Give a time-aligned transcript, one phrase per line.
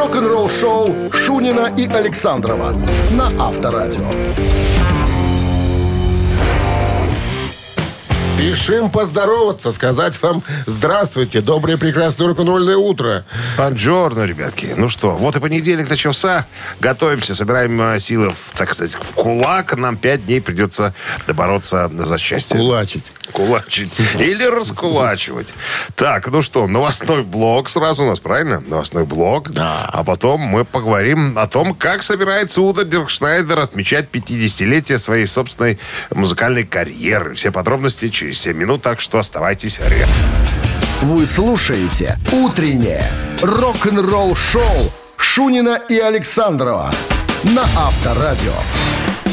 [0.00, 2.72] рок-н-ролл-шоу Шунина и Александрова
[3.10, 4.10] на Авторадио.
[8.24, 13.26] Спешим поздороваться, сказать вам здравствуйте, доброе прекрасное рок-н-ролльное утро.
[13.58, 14.72] Бонжорно, ребятки.
[14.74, 16.46] Ну что, вот и понедельник начался.
[16.80, 19.76] Готовимся, собираем э, силы, в, так сказать, в кулак.
[19.76, 20.94] Нам пять дней придется
[21.26, 22.58] добороться за счастье.
[22.58, 23.12] Кулачить.
[23.32, 23.92] Кулачить.
[24.18, 25.54] Или раскулачивать.
[25.94, 28.60] Так, ну что, новостной блок сразу у нас, правильно?
[28.60, 29.50] Новостной блок.
[29.50, 29.88] Да.
[29.88, 35.78] А потом мы поговорим о том, как собирается Уда Диркшнайдер отмечать 50-летие своей собственной
[36.10, 37.34] музыкальной карьеры.
[37.34, 40.14] Все подробности через 7 минут, так что оставайтесь рядом.
[41.02, 43.10] Вы слушаете «Утреннее
[43.40, 46.90] рок-н-ролл-шоу» Шунина и Александрова
[47.44, 48.52] на Авторадио.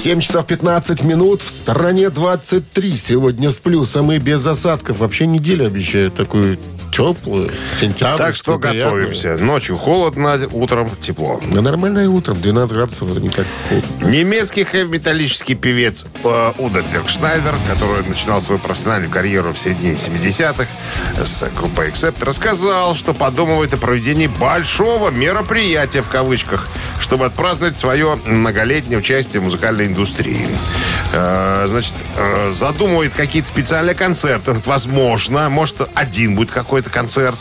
[0.08, 2.96] 7 часов 15 минут, в стране 23.
[2.96, 5.00] Сегодня с плюсом и без осадков.
[5.00, 6.58] Вообще неделю обещают такую
[6.92, 8.18] теплую, сентябрь.
[8.18, 9.38] Так что готовимся.
[9.38, 11.40] Ночью холодно, утром тепло.
[11.52, 14.08] Да нормальное утром, 12 градусов, это не так холодно.
[14.08, 20.68] Немецкий хэви-металлический певец э, Уда Диркшнайдер, который начинал свою профессиональную карьеру в середине 70-х
[21.24, 26.68] с группой Accept, рассказал, что подумывает о проведении большого мероприятия, в кавычках,
[27.00, 30.48] чтобы отпраздновать свое многолетнее участие в музыкальной индустрии.
[31.14, 34.56] Э, значит, э, задумывает какие-то специальные концерты.
[34.66, 37.38] Возможно, может, один будет какой-то концерт.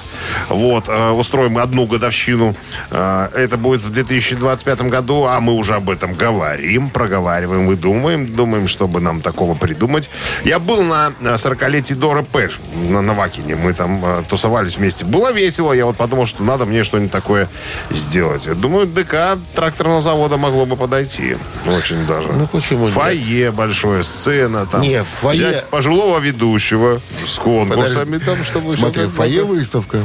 [0.48, 2.54] Вот, э, устроим одну годовщину.
[2.90, 8.66] Э, это будет в 2025 году, а мы уже об этом говорим, проговариваем, выдумываем, думаем,
[8.66, 10.08] чтобы нам такого придумать.
[10.44, 13.56] Я был на э, 40-летии Дора Пэш на Навакине.
[13.56, 15.04] Мы там э, тусовались вместе.
[15.04, 15.74] Было весело.
[15.74, 17.48] Я вот подумал, что надо мне что-нибудь такое
[17.90, 18.48] сделать.
[18.58, 21.36] Думаю, ДК тракторного завода могло бы подойти.
[21.66, 22.28] Очень даже.
[22.32, 22.94] Ну, почему нет?
[22.94, 24.80] Фойе большое, сцена там.
[24.80, 28.76] Не, фойе- Взять пожилого ведущего с конкурсами там, чтобы...
[28.76, 29.98] Смотри, фойе выставка.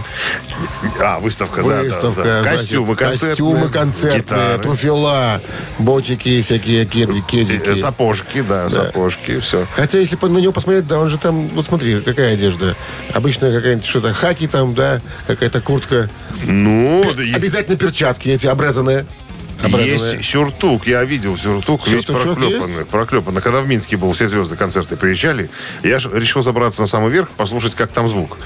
[1.00, 2.42] А, выставка, да, да, Выставка, да.
[2.44, 3.30] значит, Костюмы концертные.
[3.30, 5.42] Костюмы концертные, гитары, туфела,
[5.80, 7.76] ботики всякие, кеды, э, кедики.
[7.76, 9.66] сапожки, да, сапожки, все.
[9.76, 12.76] Хотя, если на него посмотреть, да, он же там, вот смотри, какая одежда.
[13.14, 16.10] Обычно какая-нибудь что-то хаки там, да, какая-то куртка.
[16.44, 19.06] Ну, да, и- Обязательно перчатки эти обрезанные.
[19.70, 23.42] Есть сюртук, я видел сюртук, весь проклепанный, проклепанный.
[23.42, 25.50] Когда в Минске был, все звезды концерты приезжали,
[25.84, 28.38] я решил забраться на самый верх, послушать, как там звук.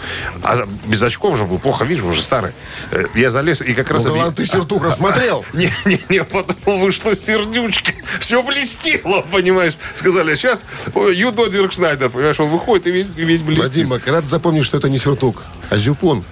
[0.43, 2.51] А без очков же был, плохо вижу, уже старый.
[2.91, 4.05] Э, Я залез и как раз...
[4.05, 5.45] Ну, объ- ладно, ты сюртук рассмотрел.
[5.53, 7.91] Не-не-не, потом вышла Сердючка.
[8.19, 9.73] Все блестело, понимаешь.
[9.93, 10.65] Сказали, а сейчас
[11.13, 13.69] Юдо Диркшнайдер, понимаешь, он выходит и весь, и весь блестит.
[13.69, 16.23] Вадима, когда ты запомнишь, что это не сюртук, а зюпон.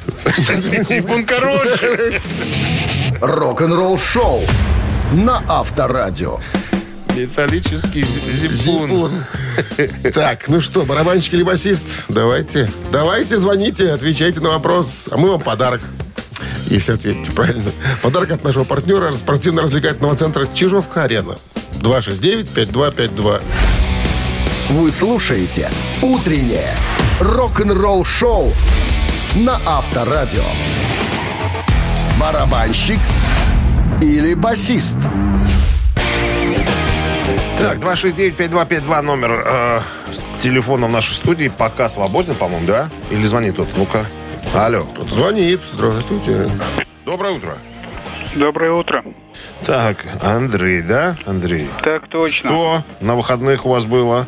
[1.10, 2.20] Он короче.
[3.22, 4.42] Рок-н-ролл-шоу
[5.13, 6.40] на Авторадио.
[7.16, 8.90] Металлический зи- зипун.
[8.90, 9.12] Зипун.
[10.13, 12.06] Так, ну что, барабанщик или басист?
[12.09, 12.72] Давайте.
[12.91, 15.07] Давайте, звоните, отвечайте на вопрос.
[15.12, 15.81] А мы вам подарок.
[16.68, 17.72] Если ответите правильно.
[18.02, 21.35] Подарок от нашего партнера спортивно-развлекательного центра Чижовка-Арена.
[21.81, 23.41] 269-5252.
[24.69, 25.69] Вы слушаете
[26.02, 26.75] «Утреннее
[27.19, 28.52] рок-н-ролл-шоу»
[29.35, 30.44] на Авторадио.
[32.19, 33.00] Барабанщик
[34.02, 34.98] или басист?
[37.59, 39.81] Так, 269-5252 номер э,
[40.40, 42.90] телефона в нашей студии пока свободен, по-моему, да?
[43.09, 43.70] Или звонит тут?
[43.78, 44.06] Ну-ка.
[44.53, 44.86] Алло.
[45.09, 45.62] Звонит.
[45.72, 46.50] Здравствуйте.
[47.06, 47.58] Доброе утро.
[48.36, 49.03] Доброе утро.
[49.66, 51.16] Так, Андрей, да?
[51.26, 51.70] Андрей.
[51.84, 52.50] Так точно.
[52.50, 54.28] Что на выходных у вас было?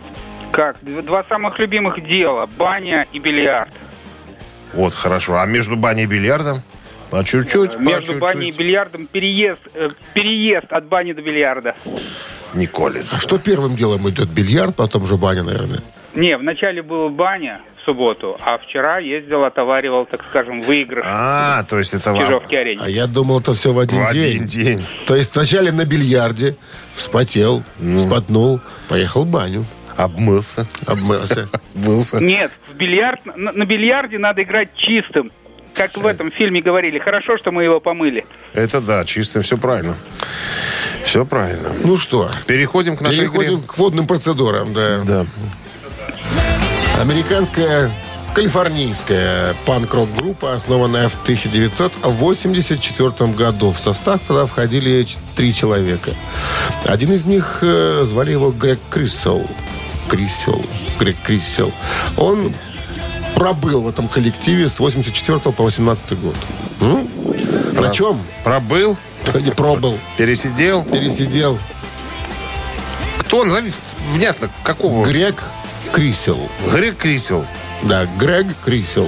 [0.52, 0.78] Как?
[0.82, 2.48] Два самых любимых дела.
[2.58, 3.74] Баня и бильярд.
[4.74, 5.40] Вот, хорошо.
[5.40, 6.62] А между баней и бильярдом?
[7.16, 8.20] По чуть-чуть, по Между чуть-чуть.
[8.20, 11.76] баней и бильярдом переезд, э, переезд от бани до бильярда.
[12.54, 13.20] Не колется.
[13.22, 14.30] Что первым делом идет?
[14.30, 15.82] Бильярд, потом же баня, наверное.
[16.14, 21.78] Не, вначале была баня в субботу, а вчера ездил, отоваривал, так скажем, выигрыш А, то
[21.80, 22.82] есть это в Чижовке А арене.
[22.88, 24.22] я думал, это все в один в день.
[24.36, 24.86] один день.
[25.06, 26.56] То есть вначале на бильярде
[26.94, 27.64] вспотел,
[28.00, 28.60] спотнул,
[28.90, 29.66] поехал в баню,
[29.96, 30.68] Обмылся.
[30.86, 31.48] обмылся.
[31.76, 32.20] Обмылся.
[32.22, 35.32] Нет, в бильярд, на, на бильярде надо играть чистым.
[35.76, 37.00] Как в этом фильме говорили.
[37.00, 38.26] Хорошо, что мы его помыли.
[38.54, 39.96] Это да, чисто, все правильно.
[41.04, 41.70] Все правильно.
[41.84, 43.68] Ну что, Переходим к нашей переходим игре.
[43.68, 45.00] к водным процедурам, да.
[45.04, 45.26] Да.
[47.02, 47.92] Американская
[48.34, 53.72] калифорнийская панк-рок-группа, основанная в 1984 году.
[53.72, 55.06] В состав туда входили
[55.36, 56.12] три человека.
[56.86, 59.46] Один из них, э, звали его Грег Крисел.
[60.10, 60.62] Крисел.
[61.00, 61.72] Грег Крисел.
[62.18, 62.52] Он
[63.36, 66.36] пробыл в этом коллективе с 84 по 18 год.
[66.82, 67.08] М?
[67.74, 68.20] На чем?
[68.44, 68.98] Пробыл,
[69.36, 69.98] Не пробыл.
[70.18, 70.84] пересидел.
[70.84, 71.58] Пересидел.
[73.20, 73.44] Кто?
[73.44, 73.72] Назови
[74.14, 75.06] внятно, какого?
[75.06, 75.44] Грег
[75.92, 76.40] Крисел.
[76.72, 77.46] Грег Крисел.
[77.84, 79.08] Да, Грег Крисел.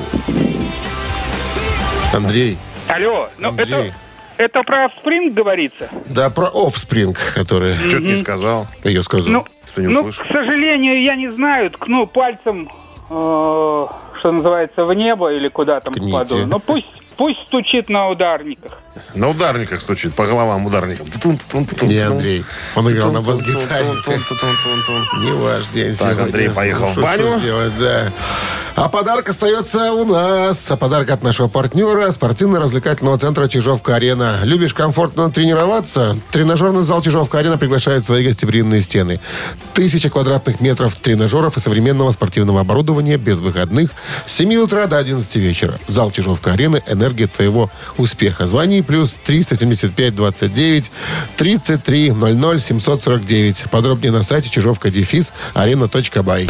[2.14, 2.58] Андрей.
[2.88, 3.68] Алло, ну Андрей.
[3.68, 3.94] это
[4.38, 5.90] Это про Offspring говорится?
[6.08, 8.68] Да, про Offspring, который Что ты не сказал?
[8.84, 9.28] ее сказал.
[9.32, 10.24] Ну, Кто не ну, услышал?
[10.26, 12.70] к сожалению, я не знаю, ткну пальцем,
[13.10, 13.88] э,
[14.20, 16.12] что называется, в небо или куда там Ткните.
[16.12, 16.46] попаду.
[16.46, 18.74] Но пусть, пусть стучит на ударниках.
[19.16, 21.08] На ударниках стучит, по головам ударником.
[21.84, 22.44] Не Андрей.
[22.76, 23.86] Он играл на бас-гитаре.
[25.20, 26.24] Не ваш день Так, сегодня.
[26.24, 27.40] Андрей поехал Ну, в баню.
[27.80, 28.12] да.
[28.78, 30.70] А подарок остается у нас.
[30.70, 34.42] А подарок от нашего партнера спортивно-развлекательного центра Чижовка-Арена.
[34.44, 36.16] Любишь комфортно тренироваться?
[36.30, 39.20] Тренажерный зал Чижовка-Арена приглашает в свои гостеприимные стены.
[39.74, 43.94] Тысяча квадратных метров тренажеров и современного спортивного оборудования без выходных
[44.28, 45.80] с 7 утра до 11 вечера.
[45.88, 48.46] Зал Чижовка-Арена– энергия твоего успеха.
[48.46, 50.92] Звони плюс 375 29
[51.36, 53.66] 33 00 749.
[53.72, 56.48] Подробнее на сайте чижовка-дефис арена.бай.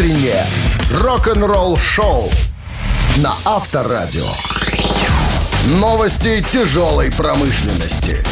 [0.00, 0.46] Утреннее
[0.94, 2.30] рок-н-ролл-шоу
[3.18, 4.28] на Авторадио.
[5.66, 8.24] Новости тяжелой промышленности.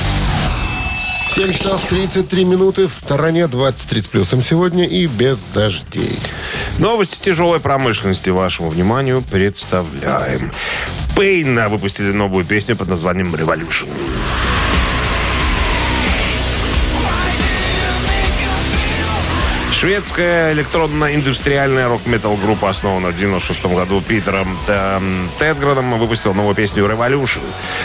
[1.28, 6.18] 7 часов 33 минуты в стороне 23 с плюсом сегодня и без дождей.
[6.78, 10.50] Новости тяжелой промышленности вашему вниманию представляем.
[11.14, 13.90] Пейн выпустили новую песню под названием «Revolution».
[19.78, 27.42] Шведская электронно-индустриальная рок-метал группа, основана в 96 году Питером эм, Тедградом, выпустила новую песню «Revolution».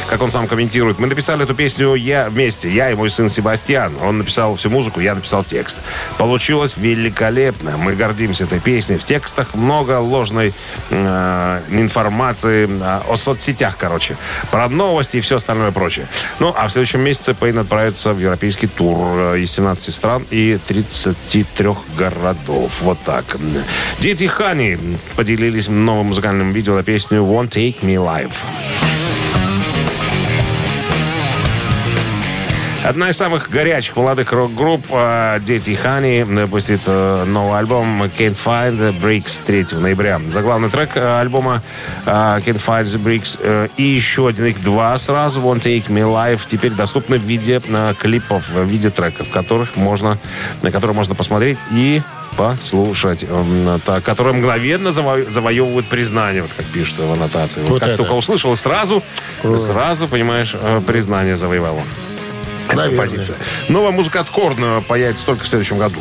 [0.07, 3.93] Как он сам комментирует, мы написали эту песню я вместе, я и мой сын Себастьян.
[4.01, 5.83] Он написал всю музыку, я написал текст.
[6.17, 7.77] Получилось великолепно.
[7.77, 8.97] Мы гордимся этой песней.
[8.97, 10.55] В текстах много ложной
[10.89, 14.17] э, информации э, о соцсетях, короче.
[14.49, 16.07] Про новости и все остальное прочее.
[16.39, 18.97] Ну, а в следующем месяце Пейн отправится в европейский тур
[19.35, 22.71] э, из 17 стран и 33 городов.
[22.81, 23.37] Вот так.
[23.99, 24.77] Дети Хани
[25.15, 28.92] поделились новым музыкальным видео на песню «Won't Take Me Live».
[32.83, 38.77] Одна из самых горячих молодых рок-групп э, «Дети Хани» выпустит э, новый альбом «Can't Find
[38.77, 40.19] the Bricks» 3 ноября.
[40.25, 41.63] Заглавный трек э, альбома
[42.05, 46.01] э, «Can't Find the Bricks» э, и еще один, их два сразу, «Won't Take Me
[46.03, 50.19] Live», теперь доступны в виде э, клипов, в виде треков, которых можно,
[50.61, 52.01] на которые можно посмотреть и
[52.35, 53.25] послушать,
[54.03, 57.61] которые мгновенно заво- завоевывают признание, вот как пишут в аннотации.
[57.61, 57.97] Вот Вот как это.
[57.99, 59.01] только услышал, сразу,
[59.55, 61.79] сразу, понимаешь, э, признание завоевал.
[62.67, 62.97] Это Наверное.
[62.97, 63.37] композиция.
[63.69, 65.99] Новая музыка от Корна появится только в следующем году.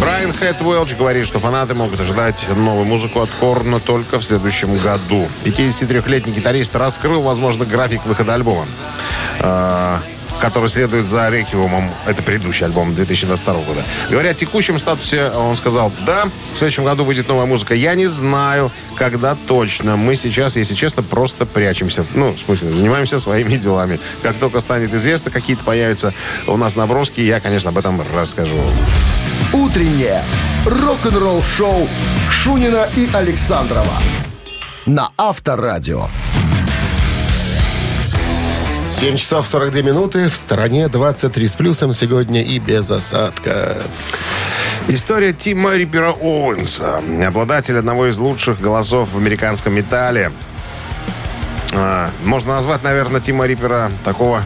[0.00, 4.76] Брайан Хэт Уэлч говорит, что фанаты могут ожидать новую музыку от Корна только в следующем
[4.76, 5.28] году.
[5.44, 8.66] 53-летний гитарист раскрыл, возможно, график выхода альбома.
[10.40, 11.90] Который следует за Реквиемом.
[12.06, 13.82] Это предыдущий альбом 2022 года.
[14.10, 17.74] Говоря о текущем статусе, он сказал, да, в следующем году выйдет новая музыка.
[17.74, 19.96] Я не знаю, когда точно.
[19.96, 22.04] Мы сейчас, если честно, просто прячемся.
[22.14, 23.98] Ну, в смысле, занимаемся своими делами.
[24.22, 26.12] Как только станет известно, какие-то появятся
[26.46, 28.56] у нас наброски, я, конечно, об этом расскажу.
[29.52, 30.22] Утреннее
[30.64, 31.88] рок-н-ролл-шоу
[32.30, 33.94] Шунина и Александрова
[34.86, 36.08] на Авторадио.
[38.96, 40.28] 7 часов 42 минуты.
[40.30, 43.76] В стороне 23 с плюсом сегодня и без осадка.
[44.88, 50.32] История Тима Рипера Оуэнса, обладатель одного из лучших голосов в американском металле.
[51.74, 54.42] А, Можно назвать, наверное, Тима Рипера такого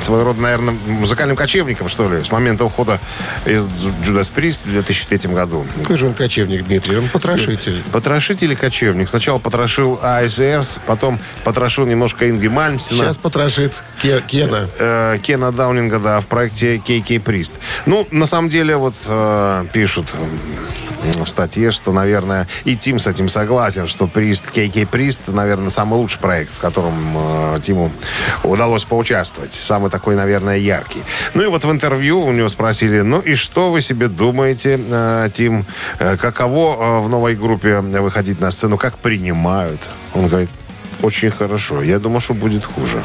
[0.00, 3.00] своего рода, наверное, музыкальным кочевником, что ли, с момента ухода
[3.46, 3.66] из
[4.02, 5.66] Judas Priest в 2003 году.
[5.82, 6.96] Какой же он кочевник, Дмитрий?
[6.98, 7.82] Он потрошитель.
[7.92, 9.08] Потрошитель и кочевник.
[9.08, 13.04] Сначала потрошил ASRs, потом потрошил немножко Инги Мальмстина.
[13.04, 14.68] Сейчас потрошит Ке- Кена.
[14.78, 17.54] э, Кена Даунинга, да, в проекте KK Priest.
[17.86, 20.06] Ну, на самом деле, вот э, пишут
[21.02, 25.94] в статье, что, наверное, и Тим с этим согласен, что Прист, KK Priest, наверное, самый
[25.94, 27.90] лучший проект, в котором э, Тиму
[28.42, 29.52] удалось поучаствовать.
[29.52, 31.02] Самый такой, наверное, яркий.
[31.34, 35.30] Ну и вот в интервью у него спросили, ну и что вы себе думаете, э,
[35.32, 35.66] Тим,
[35.98, 39.80] э, каково э, в новой группе выходить на сцену, как принимают?
[40.14, 40.50] Он говорит,
[41.02, 41.82] очень хорошо.
[41.82, 43.02] Я думаю, что будет хуже.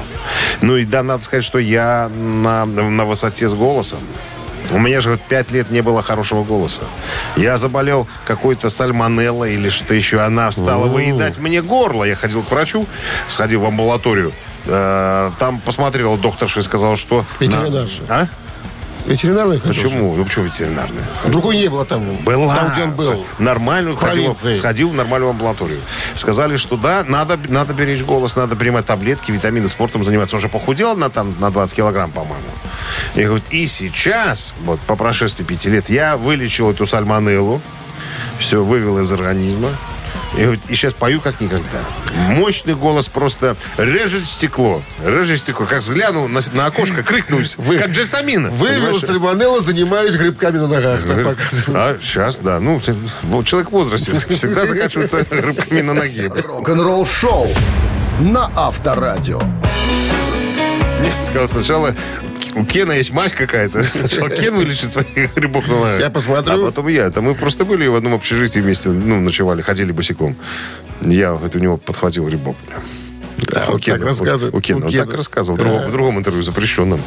[0.61, 3.99] Ну и да, надо сказать, что я на, на высоте с голосом.
[4.71, 6.81] У меня же вот пять лет не было хорошего голоса.
[7.35, 10.19] Я заболел какой-то сальмонеллой или что еще.
[10.19, 12.03] Она стала выедать мне горло.
[12.03, 12.85] Я ходил к врачу,
[13.27, 14.33] сходил в амбулаторию.
[14.65, 17.25] Э, Там посмотрел докторша и сказал, что...
[17.39, 18.03] Ветеринарша.
[18.09, 18.27] А?
[19.05, 19.73] Ветеринарный ходил?
[19.83, 20.15] Почему?
[20.15, 21.03] Ну, почему ветеринарная?
[21.25, 22.15] Другой не было там.
[22.23, 22.55] Была.
[22.55, 23.25] Там, где он был.
[23.37, 24.53] Нормальную, В ходил, провинции.
[24.53, 25.81] сходил в нормальную амбулаторию.
[26.15, 30.35] Сказали, что да, надо, надо беречь голос, надо принимать таблетки, витамины, спортом заниматься.
[30.35, 32.45] Он уже похудел на, там, на 20 килограмм, по-моему.
[33.15, 37.61] И, говорит, и сейчас, вот по прошествии пяти лет, я вылечил эту сальмонеллу.
[38.39, 39.69] все вывел из организма.
[40.37, 41.79] И, и сейчас пою как никогда.
[42.29, 44.81] Мощный голос просто режет стекло.
[45.05, 45.65] Режет стекло.
[45.65, 47.55] Как взглянул на, на окошко, крикнусь.
[47.55, 48.49] как Джексамина.
[48.49, 49.01] Вывел понимаешь?
[49.05, 51.01] сальмонеллу, занимаюсь грибками на ногах.
[51.07, 51.77] Так показываю.
[51.77, 52.59] А, сейчас, да.
[52.59, 52.79] Ну,
[53.43, 56.29] человек в возрасте всегда заканчивается рыбками на ноге.
[56.29, 57.47] Рок-н-ролл шоу
[58.19, 59.41] на Авторадио.
[61.03, 61.95] Я сказал сначала,
[62.55, 63.83] у Кена есть мать какая-то.
[63.93, 66.01] Сначала Кен вылечит своих грибок на ногах.
[66.01, 66.63] Я посмотрю.
[66.63, 67.07] А потом я.
[67.07, 70.35] Это мы просто были в одном общежитии вместе, ну, ночевали, ходили босиком.
[71.01, 72.55] Я вот у него подхватил грибок.
[73.47, 74.53] Да, вот так рассказывает.
[74.53, 74.81] У Кена.
[74.81, 75.05] У Он Кена.
[75.05, 75.57] так рассказывал.
[75.57, 77.01] В другом, в другом интервью запрещенном.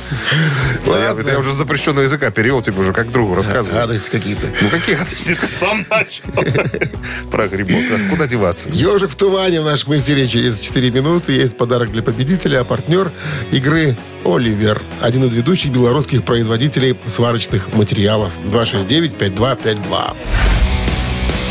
[0.87, 3.77] Да, я, я уже с запрещенного языка перевел, типа уже как другу рассказывал.
[3.79, 4.47] Гадости какие-то.
[4.61, 5.35] Ну какие гадости?
[5.35, 6.25] Ты сам начал.
[7.31, 7.83] Про грибок.
[8.11, 8.69] Куда деваться?
[8.71, 11.33] Ежик в тумане в нашем эфире через 4 минуты.
[11.33, 13.11] Есть подарок для победителя, а партнер
[13.51, 14.81] игры «Оливер».
[15.01, 18.33] Один из ведущих белорусских производителей сварочных материалов.
[18.47, 20.15] 269-5252.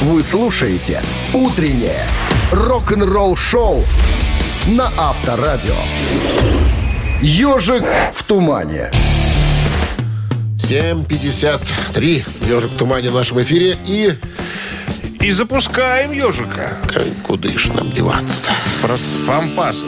[0.02, 1.02] Вы слушаете
[1.34, 2.06] «Утреннее
[2.52, 3.84] рок-н-ролл-шоу»
[4.68, 5.76] на Авторадио.
[7.22, 8.92] «Ежик в тумане».
[10.58, 12.26] 7.53.
[12.48, 13.78] Ежик в тумане в нашем эфире.
[13.86, 14.14] И
[15.20, 16.78] И запускаем ежика.
[17.24, 18.52] куда ж нам деваться-то?
[18.82, 19.86] Просто пампасы.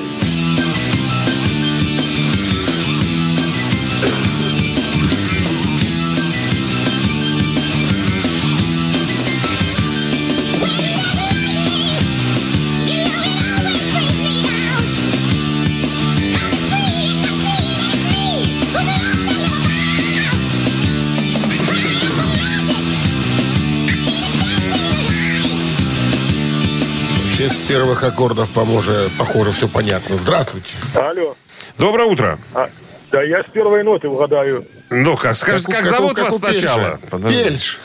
[27.68, 30.16] Первых аккордов, поможе, похоже, все понятно.
[30.18, 30.74] Здравствуйте.
[30.96, 31.36] Алло.
[31.78, 32.40] Доброе утро.
[32.54, 32.70] А,
[33.12, 34.66] да я с первой ноты угадаю.
[34.90, 37.00] Ну как, скажите, у- как, у- зовут как вас сначала?
[37.10, 37.44] Подожди.
[37.44, 37.80] Пельш.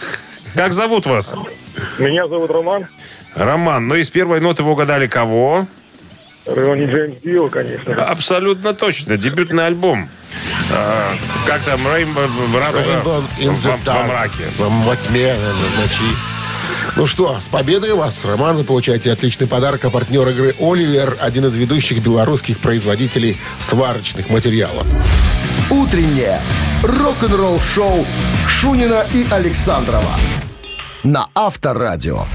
[0.55, 1.35] Как зовут вас?
[1.99, 2.87] Меня зовут Роман.
[3.35, 3.89] Роман.
[3.89, 5.67] Ну, из первой ноты вы угадали кого?
[6.45, 7.95] Ронни Джеймс Дио, конечно.
[8.05, 9.17] Абсолютно точно.
[9.17, 10.09] Дебютный альбом.
[10.73, 11.15] А,
[11.47, 11.87] как там?
[11.87, 14.51] Rainbow, Rainbow in the во, мраке.
[14.59, 15.35] Во, во тьме,
[15.79, 16.17] ночи.
[16.97, 18.57] Ну что, с победой вас, Роман.
[18.57, 19.85] Вы получаете отличный подарок.
[19.85, 24.87] А партнер игры «Оливер»– один из ведущих белорусских производителей сварочных материалов.
[25.71, 26.41] «Утреннее
[26.83, 28.07] рок-н-ролл-шоу»
[28.47, 30.13] Шунина и Александрова
[31.05, 32.27] на Авторадио.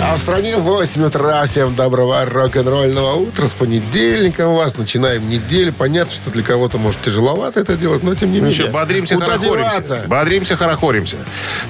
[0.00, 1.44] А в стране 8 утра.
[1.44, 3.48] Всем доброго рок-н-ролльного утра.
[3.48, 4.76] С понедельником вас.
[4.78, 5.72] Начинаем неделю.
[5.72, 8.62] Понятно, что для кого-то, может, тяжеловато это делать, но тем не Ну менее.
[8.62, 9.70] что, бодримся, Куда хорохоримся.
[9.70, 10.04] деваться?
[10.06, 11.16] Бодримся, хорохоримся.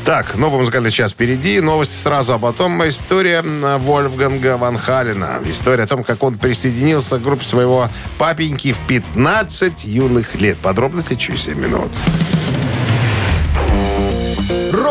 [0.05, 1.59] Так, новый музыкальный час впереди.
[1.61, 5.41] Новости сразу, а потом история Вольфганга Ван Халена.
[5.49, 10.59] История о том, как он присоединился к группе своего папеньки в 15 юных лет.
[10.59, 11.91] Подробности через 7 минут.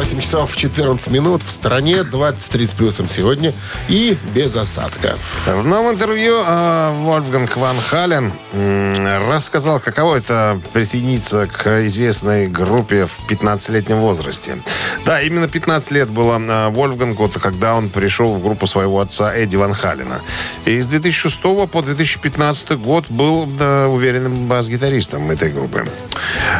[0.00, 1.42] 8 часов 14 минут.
[1.42, 3.52] В стране 23 с плюсом сегодня.
[3.90, 5.18] И без осадка.
[5.46, 13.04] В новом интервью э, Вольфганг Ван Хален м, рассказал, каково это присоединиться к известной группе
[13.04, 14.56] в 15-летнем возрасте.
[15.04, 19.56] Да, именно 15 лет было э, Вольфгангу, когда он пришел в группу своего отца Эдди
[19.56, 20.22] Ван Халена.
[20.64, 25.86] И с 2006 по 2015 год был да, уверенным бас-гитаристом этой группы.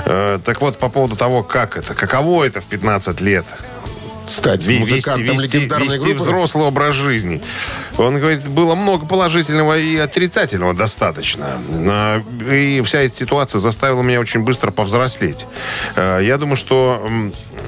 [0.06, 3.44] Э, так вот, по поводу того, как это, каково это в 15 лет
[4.28, 6.18] Стать музыкантом вести, легендарной вести группы.
[6.22, 7.42] взрослый образ жизни.
[7.98, 11.46] Он говорит, было много положительного и отрицательного достаточно.
[11.88, 15.46] А, И вся эта ситуация заставила меня очень быстро повзрослеть.
[15.96, 17.04] Э, Я думаю, что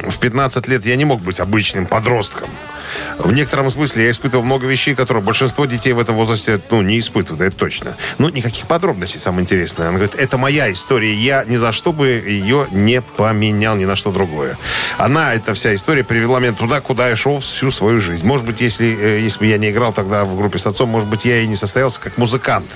[0.08, 2.48] в 15 лет я не мог быть обычным подростком.
[3.18, 6.98] В некотором смысле я испытывал много вещей, которые большинство детей в этом возрасте ну, не
[6.98, 7.96] испытывают, это точно.
[8.18, 9.88] Ну, никаких подробностей, самое интересное.
[9.88, 13.96] Он говорит, это моя история, я ни за что бы ее не поменял ни на
[13.96, 14.58] что другое.
[14.98, 18.26] Она, эта вся история, привела меня туда, куда я шел всю свою жизнь.
[18.26, 21.08] Может быть, если, э, если бы я не играл тогда в группе с отцом, может
[21.08, 22.66] быть, я и не состоялся как музыкант.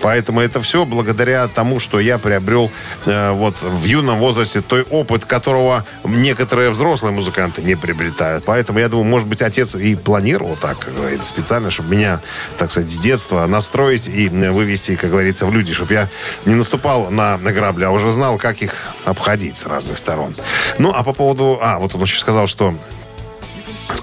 [0.00, 2.70] Поэтому это все благодаря тому, что я приобрел
[3.06, 8.44] э, вот в юном возрасте той опыт, которого некоторые взрослые музыканты не приобретают.
[8.44, 12.20] Поэтому я думаю, может быть, отец и планировал так, как говорится, специально, чтобы меня,
[12.58, 16.08] так сказать, с детства настроить и э, вывести, как говорится, в люди, чтобы я
[16.44, 18.72] не наступал на, на грабли, а уже знал, как их
[19.04, 20.34] обходить с разных сторон.
[20.78, 21.58] Ну, а по поводу...
[21.60, 22.74] А, вот он еще сказал, что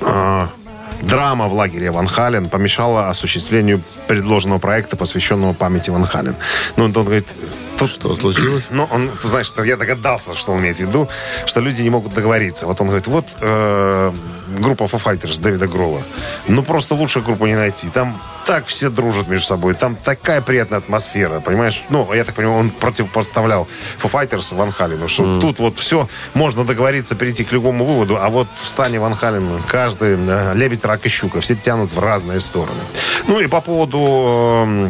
[0.02, 0.50] а,
[1.02, 6.36] драма в лагере Ван Хален помешала осуществлению предложенного проекта, посвященного памяти Ван Хален.
[6.76, 7.28] Ну, он говорит,
[7.88, 8.64] Что случилось?
[8.72, 11.10] Ну, он, знаешь, я догадался, что он имеет в виду,
[11.46, 12.66] что люди не могут договориться.
[12.66, 14.12] Вот он говорит, вот э,
[14.58, 16.02] группа Foo Fighters Дэвида Грола.
[16.48, 17.90] Ну, просто лучше группу не найти.
[17.90, 19.74] Там так все дружат между собой.
[19.74, 21.84] Там такая приятная атмосфера, понимаешь?
[21.90, 23.68] Ну, я так понимаю, он противопоставлял
[24.02, 28.30] Foo Fighters Ван Халину, что тут вот все, можно договориться, перейти к любому выводу, а
[28.30, 32.40] вот в стане Ван Халена каждый э, лебедь, рак и щука, все тянут в разные
[32.40, 32.82] стороны.
[33.28, 34.90] Ну и по поводу э,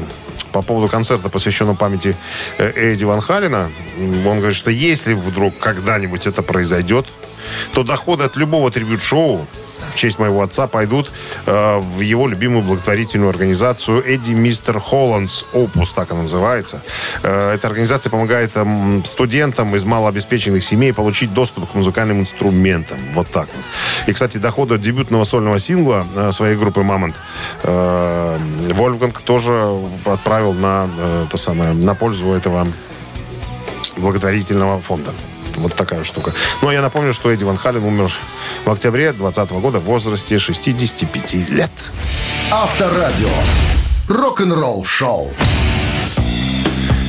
[0.51, 2.15] по поводу концерта, посвященного памяти
[2.57, 3.71] э, Эдди Ван Халина.
[3.97, 7.05] Он говорит, что если вдруг когда-нибудь это произойдет,
[7.73, 9.47] то доходы от любого трибют-шоу
[9.91, 11.11] в честь моего отца пойдут
[11.45, 16.81] э, в его любимую благотворительную организацию Эдди Мистер Холландс Опус, так она называется.
[17.23, 22.97] Э, эта организация помогает эм, студентам из малообеспеченных семей получить доступ к музыкальным инструментам.
[23.13, 23.65] Вот так вот.
[24.07, 27.15] И, кстати, доходы от дебютного сольного сингла э, своей группы «Мамонт»
[27.63, 28.37] э,
[28.73, 32.67] Вольфганг тоже отправил на, э, то самое, на пользу этого
[33.97, 35.11] благотворительного фонда.
[35.59, 36.33] Вот такая штука.
[36.61, 38.11] Ну, а я напомню, что Эдди Ван Хален умер
[38.65, 41.71] в октябре 2020 года в возрасте 65 лет.
[42.51, 43.29] Авторадио.
[44.07, 45.31] Рок-н-ролл шоу.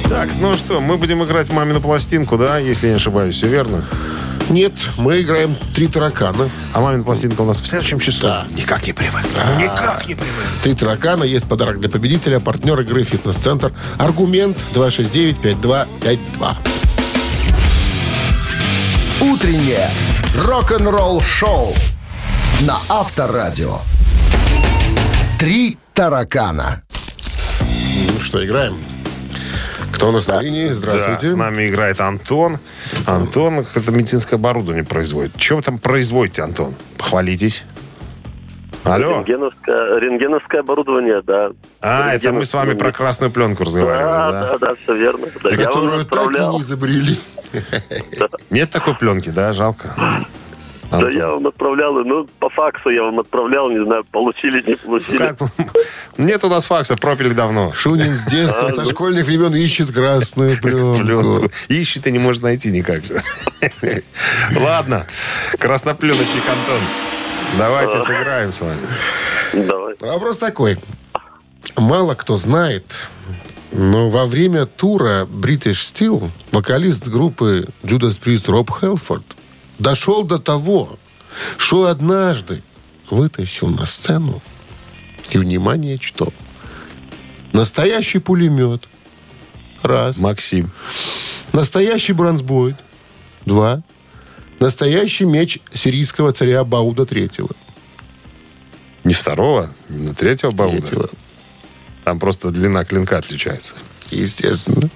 [0.09, 3.87] Так, ну что, мы будем играть мамину пластинку, да, если я не ошибаюсь, все верно?
[4.51, 6.51] Нет, мы играем три таракана.
[6.75, 8.23] А мамина пластинка у нас в следующем часу.
[8.23, 8.47] Да.
[8.51, 9.25] Никак не привык.
[9.57, 10.45] Никак не привык.
[10.65, 11.23] Три таракана.
[11.23, 12.41] Есть подарок для победителя.
[12.41, 13.73] Партнер игры «Фитнес-центр».
[13.99, 16.57] Аргумент 269-5252.
[19.33, 19.89] Утреннее
[20.45, 21.73] рок-н-ролл шоу
[22.67, 23.77] на Авторадио.
[25.39, 26.83] Три таракана.
[28.13, 28.75] Ну что, играем?
[29.93, 30.67] Кто у нас на линии?
[30.69, 31.27] Да, Здравствуйте.
[31.27, 32.59] с нами играет Антон.
[33.07, 35.41] Антон это медицинское оборудование производит.
[35.41, 36.75] Что вы там производите, Антон?
[36.99, 37.63] Похвалитесь.
[38.83, 39.19] Алло.
[39.19, 41.51] Рентгеновское, рентгеновское оборудование, да.
[41.83, 44.41] А, это мы с вами про красную пленку разговаривали, Да, да?
[44.53, 45.27] да, да, все верно.
[45.45, 47.21] Да, Которую так и не изобрели.
[48.51, 49.53] Нет такой пленки, да?
[49.53, 49.95] Жалко.
[50.91, 55.19] Да, я вам отправлял, ну, по факсу я вам отправлял, не знаю, получили, не получили.
[55.19, 55.37] Как?
[56.19, 57.73] Нет у нас факса, пропили давно.
[57.75, 58.91] Шунин с детства, А, со ну.
[58.91, 60.99] школьных времен ищет красную пленку.
[61.05, 61.51] Пленку.
[61.69, 63.23] Ищет и не может найти никак же.
[64.59, 65.07] Ладно.
[65.61, 66.81] Краснопленочник Антон.
[67.57, 68.81] Давайте сыграем с вами.
[69.53, 69.95] Давай.
[70.01, 70.77] Вопрос такой.
[71.77, 73.09] Мало кто знает,
[73.73, 79.25] но во время тура British Steel вокалист группы Judas Priest Роб Хелфорд
[79.79, 80.99] дошел до того,
[81.57, 82.63] что однажды
[83.11, 84.43] вытащил на сцену
[85.31, 86.33] и, внимание, что?
[87.53, 88.85] Настоящий пулемет.
[89.83, 90.19] Раз.
[90.19, 90.71] Максим.
[91.53, 92.77] Настоящий бронзбойд.
[93.47, 93.83] Два.
[94.61, 97.51] Настоящий меч сирийского царя Бауда третьего.
[99.05, 100.83] Не второго, но третьего Бауда.
[100.83, 101.11] Третьего.
[102.11, 103.77] Там просто длина клинка отличается.
[104.11, 104.91] Естественно.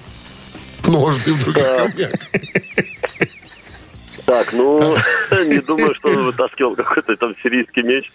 [0.84, 2.10] Ножны в других камнях.
[4.26, 4.96] Так, ну,
[5.30, 8.10] не думаю, что он вытаскивал какой-то там сирийский меч.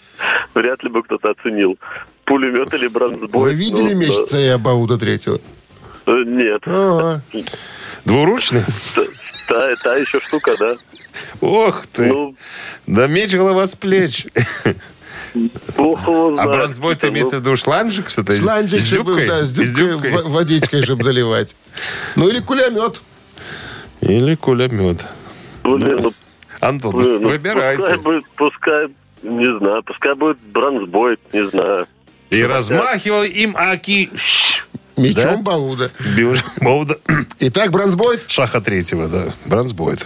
[0.53, 1.79] Вряд ли бы кто-то оценил.
[2.25, 3.41] Пулемет или бронзбой.
[3.41, 5.39] Вы видели ну, меч царя Бауда третьего?
[6.05, 6.61] Э, Нет.
[6.65, 7.21] Ага.
[8.03, 8.65] Двуручный?
[8.95, 9.03] Та,
[9.47, 10.73] та- та еще штука, да.
[11.39, 12.07] Ох ты.
[12.07, 12.35] Ну,
[12.85, 14.27] Да меч голова с плеч.
[15.35, 18.39] А бронзбой-то Ну, имеется в виду шланжик с этой?
[18.39, 19.27] Шланжик, с дюбкой?
[19.27, 21.55] да, с дюбкой, водичкой, чтобы заливать.
[22.15, 23.01] Ну или кулемет.
[24.01, 25.05] Или кулемет.
[25.63, 26.13] Блин, ну,
[26.61, 27.77] Антон, ну, выбирайте.
[27.81, 28.87] Пускай будет, пускай,
[29.23, 31.87] не знаю, пускай будет бронзбой, не знаю.
[32.29, 34.09] И размахивал им аки...
[34.95, 35.37] Мечом Да?
[35.37, 35.91] Бауда.
[36.59, 36.97] Боуда.
[37.39, 38.25] Итак, бронзбойд.
[38.27, 39.33] Шаха третьего, да.
[39.45, 40.05] Бронзбойд.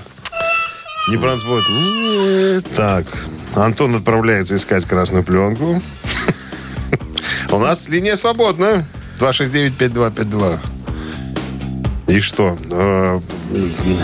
[1.10, 1.64] Не бронзбойд.
[1.70, 2.66] Нет.
[2.76, 3.06] Так,
[3.56, 5.82] Антон отправляется искать красную пленку.
[7.52, 8.88] У нас линия свободна.
[9.20, 10.58] 269-5252.
[12.08, 12.58] И что?
[12.70, 13.20] э,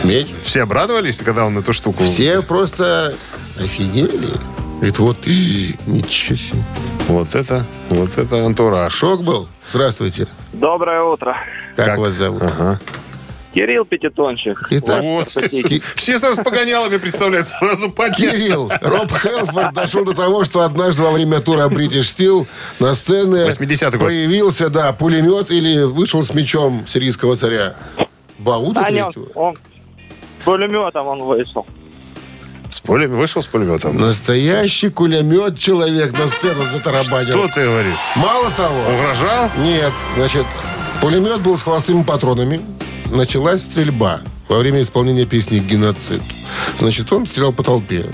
[0.04, 0.28] Меч.
[0.44, 2.04] Все обрадовались, когда он эту штуку...
[2.04, 3.16] Все просто
[3.60, 4.30] офигели.
[4.76, 6.64] Говорит, вот, ничего себе.
[7.08, 8.94] Вот это, вот это антураж.
[8.94, 9.50] Шок был?
[9.66, 10.28] Здравствуйте.
[10.54, 11.36] Доброе утро.
[11.76, 11.98] Как Как?
[11.98, 12.42] вас зовут?
[12.44, 12.80] Ага.
[13.60, 14.68] Кирилл Пятитончик.
[14.70, 15.28] Итак, Вот,
[15.96, 18.32] все сразу с погонялами представляют, сразу понятно.
[18.32, 22.48] Кирилл, Роб Хелфорд дошел до того, что однажды во время тура British Steel
[22.80, 24.08] на сцене 80-й год.
[24.08, 27.74] появился, да, пулемет или вышел с мечом сирийского царя.
[28.38, 29.58] Бауда Да нет, он
[30.46, 31.68] пулеметом он вышел.
[32.70, 33.98] С пулем, вышел с пулеметом.
[33.98, 37.34] Настоящий кулемет человек на сцену затарабанил.
[37.34, 37.98] Что ты говоришь?
[38.16, 39.50] Мало того, Угрожал?
[39.58, 40.46] нет, значит,
[41.02, 42.62] пулемет был с холостыми патронами.
[43.10, 46.22] Началась стрельба во время исполнения песни «Геноцид».
[46.80, 48.06] Значит, он стрелял по толпе.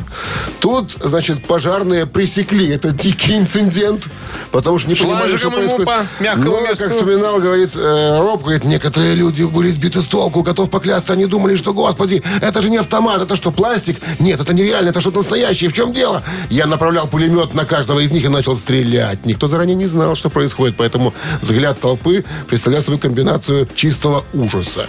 [0.60, 4.06] Тут, значит, пожарные пресекли этот дикий инцидент,
[4.52, 5.86] потому что не понимали, что происходит.
[5.86, 6.84] по Но, месту.
[6.84, 11.26] как вспоминал, говорит, э, Роб, говорит, некоторые люди были сбиты с толку, готов поклясться, они
[11.26, 13.98] думали, что, господи, это же не автомат, это что, пластик?
[14.20, 16.24] Нет, это нереально, это что-то настоящее, в чем дело?
[16.50, 19.26] Я направлял пулемет на каждого из них и начал стрелять.
[19.26, 24.88] Никто заранее не знал, что происходит, поэтому взгляд толпы представлял собой комбинацию чистого ужаса.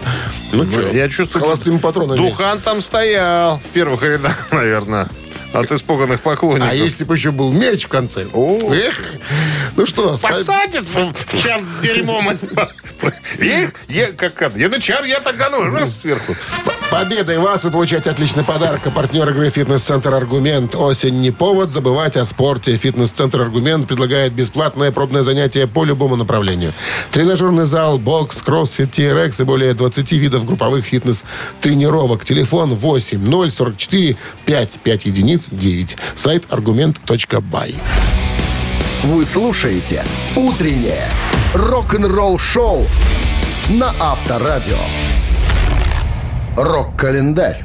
[0.52, 2.18] Ну, что, Я чувствую, холостыми патронами.
[2.18, 5.08] Духан там стоял в первых рядах, наверное,
[5.52, 6.70] от испуганных поклонников.
[6.70, 8.26] А если бы еще был меч в конце?
[8.32, 8.72] О.
[8.72, 8.98] Эх.
[9.76, 12.30] Ну что, Посадит в чан с дерьмом.
[13.38, 16.34] И, я, как это, янычар, я так гону, раз сверху.
[16.90, 18.86] Победой вас вы получаете отличный подарок.
[18.86, 20.74] А партнер игры «Фитнес-центр Аргумент».
[20.74, 22.76] Осень не повод забывать о спорте.
[22.76, 26.72] «Фитнес-центр Аргумент» предлагает бесплатное пробное занятие по любому направлению.
[27.10, 32.24] Тренажерный зал, бокс, кроссфит, TRX и более 20 видов групповых фитнес-тренировок.
[32.24, 35.96] Телефон 8 044 5 5 единиц 9.
[36.14, 37.74] Сайт аргумент.бай.
[39.04, 41.08] Вы слушаете «Утреннее
[41.54, 42.86] рок-н-ролл-шоу»
[43.68, 44.76] на Авторадио.
[46.56, 47.64] Рок-календарь.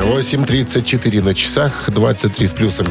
[0.00, 2.86] 8.34 на часах, 23 с плюсом.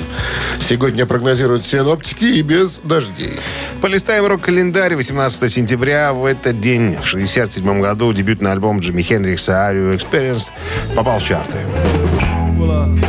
[0.59, 3.37] Сегодня прогнозируют синоптики и без дождей.
[3.81, 4.95] Полистаем рок-календарь.
[4.95, 10.51] 18 сентября в этот день, в 67 году, дебютный альбом Джимми Хендрикса «Are You Experienced»
[10.95, 11.57] попал в чарты.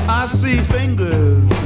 [0.08, 1.63] I see fingers.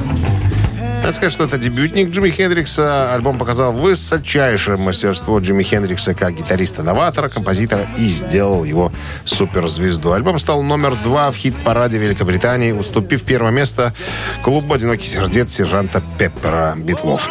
[1.09, 3.15] Надо сказать, что это дебютник Джимми Хендрикса.
[3.15, 8.93] Альбом показал высочайшее мастерство Джимми Хендрикса как гитариста-новатора, композитора и сделал его
[9.25, 10.13] суперзвезду.
[10.13, 13.95] Альбом стал номер два в хит-параде Великобритании, уступив первое место
[14.43, 17.31] клубу «Одинокий сердец» сержанта Пеппера Битлов.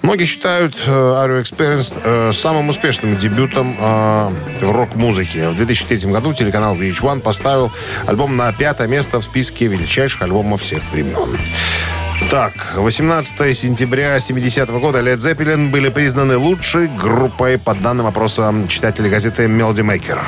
[0.00, 5.50] Многие считают э, Are You Experienced э, самым успешным дебютом э, в рок-музыке.
[5.50, 7.72] В 2003 году телеканал VH1 поставил
[8.06, 11.38] альбом на пятое место в списке величайших альбомов всех времен.
[12.26, 19.08] Так, 18 сентября 70-го года Led Zeppelin были признаны лучшей группой по данным опроса читателей
[19.08, 20.18] газеты Melody Maker.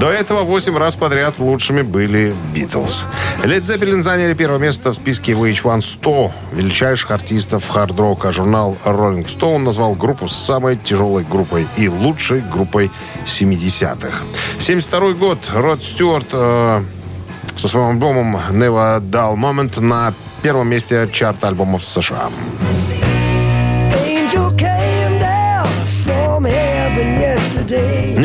[0.00, 3.06] До этого 8 раз подряд лучшими были Битлз.
[3.44, 8.32] Led Zeppelin заняли первое место в списке VH1 100 величайших артистов хард-рока.
[8.32, 12.90] Журнал Rolling Stone назвал группу самой тяжелой группой и лучшей группой
[13.26, 14.24] 70-х.
[14.58, 15.38] 72 год.
[15.52, 16.82] Род Стюарт э,
[17.60, 22.30] со своим альбомом Never Dull Moment на первом месте чарта альбомов США.
[22.30, 22.79] Angel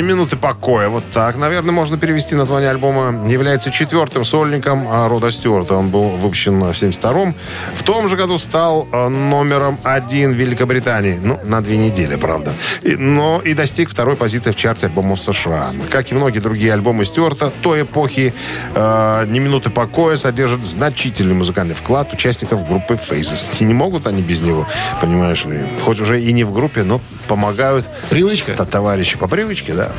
[0.06, 0.90] минуты покоя.
[0.90, 3.28] Вот так, наверное, можно перевести название альбома.
[3.28, 5.76] Является четвертым сольником а, Рода Стюарта.
[5.76, 7.36] Он был выпущен в 72-м.
[7.76, 11.20] В том же году стал а, номером один в Великобритании.
[11.22, 12.54] Ну, на две недели, правда.
[12.84, 15.68] И- но и достиг второй позиции в чарте альбомов США.
[15.90, 18.34] Как и многие другие альбомы Стюарта, той эпохи
[18.74, 23.48] э, «Ни минуты покоя» содержит значительный музыкальный вклад участников группы Phases.
[23.60, 24.68] И не могут они без него,
[25.02, 25.60] понимаешь ли.
[25.84, 28.54] Хоть уже и не в группе, но помогают Привычка.
[28.54, 29.92] Т- товарищи по привычке, да.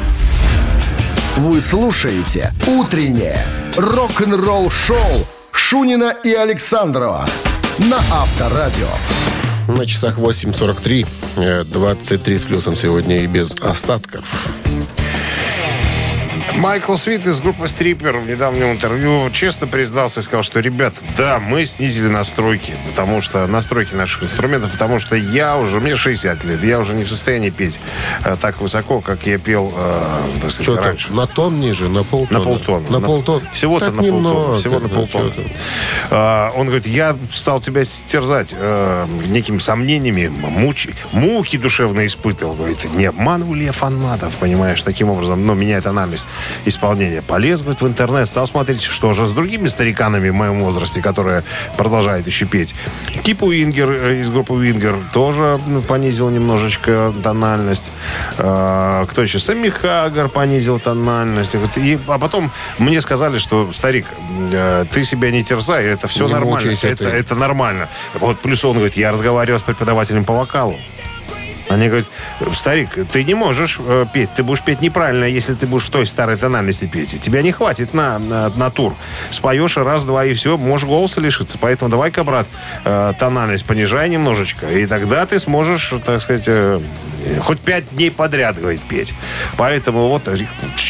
[1.37, 3.45] Вы слушаете «Утреннее
[3.77, 7.27] рок-н-ролл-шоу» Шунина и Александрова
[7.79, 8.89] на Авторадио.
[9.69, 11.07] На часах 8.43,
[11.37, 14.25] э, 23 с плюсом сегодня и без осадков.
[16.57, 21.39] Майкл Свит из группы Стрипер в недавнем интервью честно признался и сказал, что, ребят, да,
[21.39, 26.65] мы снизили настройки, потому что настройки наших инструментов, потому что я уже, мне 60 лет,
[26.65, 27.79] я уже не в состоянии петь
[28.25, 31.13] э, так высоко, как я пел, э, так сказать, раньше.
[31.13, 32.39] на тон ниже, на полтона?
[32.39, 32.91] На полтона.
[32.91, 33.43] На полтона.
[33.53, 34.07] Всего-то на полтона.
[34.07, 35.33] немного, Всего на полтона.
[36.11, 42.55] А, он говорит, я стал тебя терзать э, некими сомнениями, муч- муки душевно испытывал.
[42.55, 46.27] Говорит, не обманывал ли я фанатов, понимаешь, таким образом, но меняет тональность
[46.65, 47.23] исполнения.
[47.23, 51.45] Полез, говорит, в интернет, стал смотреть, что же с другими стариканами в моем возрасте, которые
[51.77, 52.75] продолжают еще петь.
[53.23, 57.93] Кип Уингер э, из группы Уингер тоже понизил немножечко тональность.
[58.39, 59.39] А, кто еще?
[59.39, 61.57] Сэмми Хаггар понизил тональность.
[61.77, 64.07] И, а потом мне сказали, что, старик,
[64.53, 66.73] э, ты себя не терзай, это все Не нормально.
[66.83, 67.09] Это, ты.
[67.09, 67.89] это нормально.
[68.15, 70.79] Вот плюс он говорит, я разговаривал с преподавателем по вокалу.
[71.69, 72.07] Они говорят,
[72.55, 76.07] старик, ты не можешь э, петь, ты будешь петь неправильно, если ты будешь в той
[76.07, 77.21] старой тональности петь.
[77.21, 78.95] Тебя не хватит на, на, на тур.
[79.31, 81.59] Споешь раз-два и все, можешь голоса лишиться.
[81.61, 82.47] Поэтому давай-ка, брат,
[82.85, 86.81] э, тональность понижай немножечко, и тогда ты сможешь, так сказать, э,
[87.41, 89.15] хоть пять дней подряд, говорит, петь.
[89.57, 90.29] Поэтому вот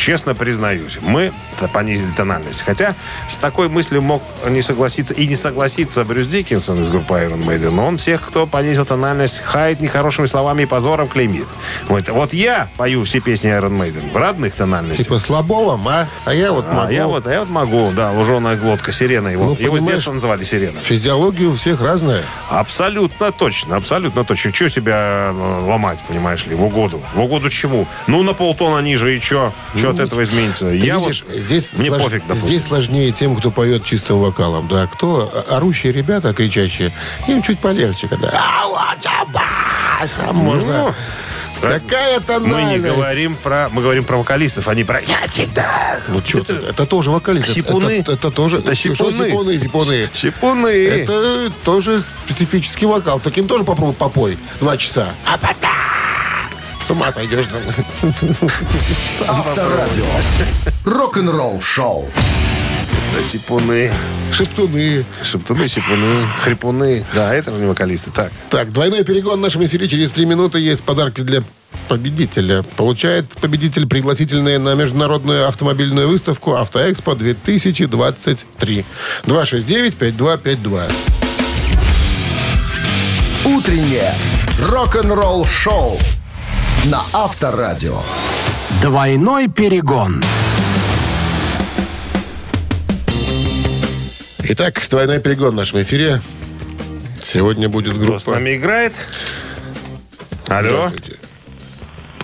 [0.07, 0.99] честно признаюсь.
[1.03, 1.33] Мы
[1.73, 2.63] понизили тональность.
[2.63, 2.95] Хотя
[3.29, 7.71] с такой мыслью мог не согласиться и не согласиться Брюс Диккенсон из группы Iron Maiden.
[7.73, 11.47] Но он всех, кто понизил тональность, хает нехорошими словами и позором клеймит.
[11.89, 15.07] Вот, вот я пою все песни Iron Maiden в родных тональностях.
[15.07, 16.07] Типа слабовым, а?
[16.25, 16.93] А я вот А могу.
[16.93, 19.45] я вот, а я вот могу, да, луженая глотка, сирена его.
[19.45, 20.79] Ну, его с детства называли сирена.
[20.79, 22.23] Физиология у всех разная.
[22.49, 24.53] Абсолютно точно, абсолютно точно.
[24.53, 27.03] Чего себя э, ломать, понимаешь ли, в угоду?
[27.13, 27.89] В угоду чему?
[28.07, 29.53] Ну, на полтона ниже, и что?
[29.75, 30.71] Что от этого изменится?
[30.71, 31.37] Ты Я видишь, вот...
[31.39, 32.49] здесь, Мне слож- пофиг, допустим.
[32.49, 34.69] здесь сложнее тем, кто поет чистым вокалом.
[34.69, 36.93] Да, кто о- орущие ребята, кричащие,
[37.29, 38.31] им чуть полегче, когда
[38.63, 39.43] «Ау, аджаба!»
[40.19, 40.95] там можно.
[41.59, 42.85] Какая Мы тональность?
[42.85, 43.71] не говорим про...
[43.73, 45.01] Мы говорим про вокалистов, а не про...
[45.01, 46.01] Я всегда...
[46.09, 47.45] Ну что ты, это тоже вокалист.
[47.45, 47.91] Это- Сипуны.
[48.01, 48.59] Это, это тоже...
[48.59, 49.59] Это Что сипуны.
[49.59, 50.69] сипуны, сипуны?
[50.87, 53.21] Это тоже специфический вокал.
[53.21, 54.39] Таким тоже попробуй попой.
[54.61, 55.09] Два часа.
[55.25, 55.71] А потом...
[56.87, 57.47] С ума сойдешь.
[59.27, 60.05] Авторадио.
[60.85, 62.09] Рок-н-ролл шоу.
[63.33, 63.91] Сипуны.
[64.33, 65.05] Шептуны.
[65.23, 67.05] Шептуны, сипуны, хрипуны.
[67.13, 68.13] Да, это же не вокалисты.
[68.13, 68.31] Так.
[68.51, 69.89] Так, двойной перегон в нашем эфире.
[69.89, 71.43] Через три минуты есть подарки для
[71.89, 72.63] победителя.
[72.63, 78.85] Получает победитель пригласительные на международную автомобильную выставку «Автоэкспо-2023».
[79.25, 80.93] 269-5252.
[83.45, 84.15] Утреннее
[84.61, 85.99] рок-н-ролл шоу
[86.91, 87.99] на Авторадио.
[88.81, 90.23] Двойной перегон.
[94.45, 96.21] Итак, двойной перегон в нашем эфире.
[97.21, 98.19] Сегодня будет Кто группа...
[98.21, 98.93] с нами играет?
[100.49, 100.93] Алло.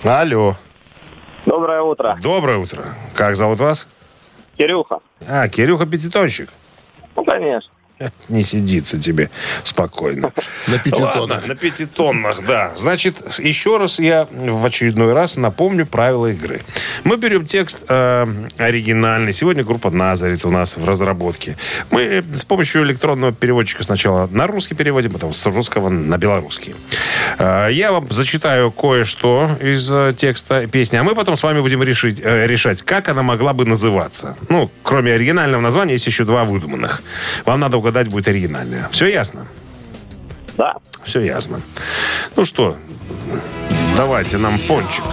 [0.03, 0.55] Алло.
[1.45, 2.17] Доброе утро.
[2.21, 2.85] Доброе утро.
[3.15, 3.87] Как зовут вас?
[4.57, 4.99] Кирюха.
[5.27, 6.49] А, Кирюха Пятитончик.
[7.17, 7.69] Ну, конечно.
[8.29, 9.29] Не сидится тебе
[9.63, 10.31] спокойно.
[10.67, 11.15] На пятитоннах.
[11.15, 12.71] Ладно, на пятитоннах, да.
[12.75, 16.61] Значит, еще раз я в очередной раз напомню правила игры.
[17.03, 19.33] Мы берем текст э, оригинальный.
[19.33, 21.57] Сегодня группа Назарит у нас в разработке.
[21.91, 26.75] Мы с помощью электронного переводчика сначала на русский переводим, потом с русского на белорусский.
[27.39, 31.83] Э, я вам зачитаю кое-что из э, текста песни, а мы потом с вами будем
[31.83, 34.35] решить, э, решать, как она могла бы называться.
[34.49, 37.01] Ну, кроме оригинального названия, есть еще два выдуманных.
[37.45, 38.89] Вам надо угадать будет оригинальное.
[38.91, 39.45] Все ясно?
[40.57, 40.75] Да.
[41.03, 41.61] Все ясно.
[42.35, 42.77] Ну что,
[43.97, 45.03] давайте нам фончик.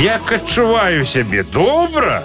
[0.00, 2.24] Я адчуваю сябе добра.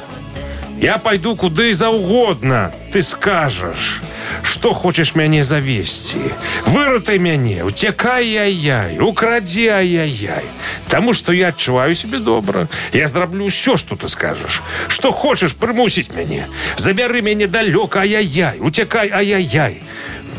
[0.81, 2.73] Я пойду куды заўгодна.
[2.91, 4.01] Ты скажаш.
[4.42, 6.18] Што хочаш мяне завесці?
[6.66, 10.44] Выратай мяне, уцякай яй-яй, украдзі ай-яй-яй.
[10.88, 12.68] Таму што я адчуваю сябе добра.
[12.92, 14.62] Я зраблю ўсё, што ты скажаш.
[14.88, 16.46] Што хочаш прымусіць мяне.
[16.76, 19.82] Забяры мяне далёка ай-яй-яй, уцякай ай-яй-яй.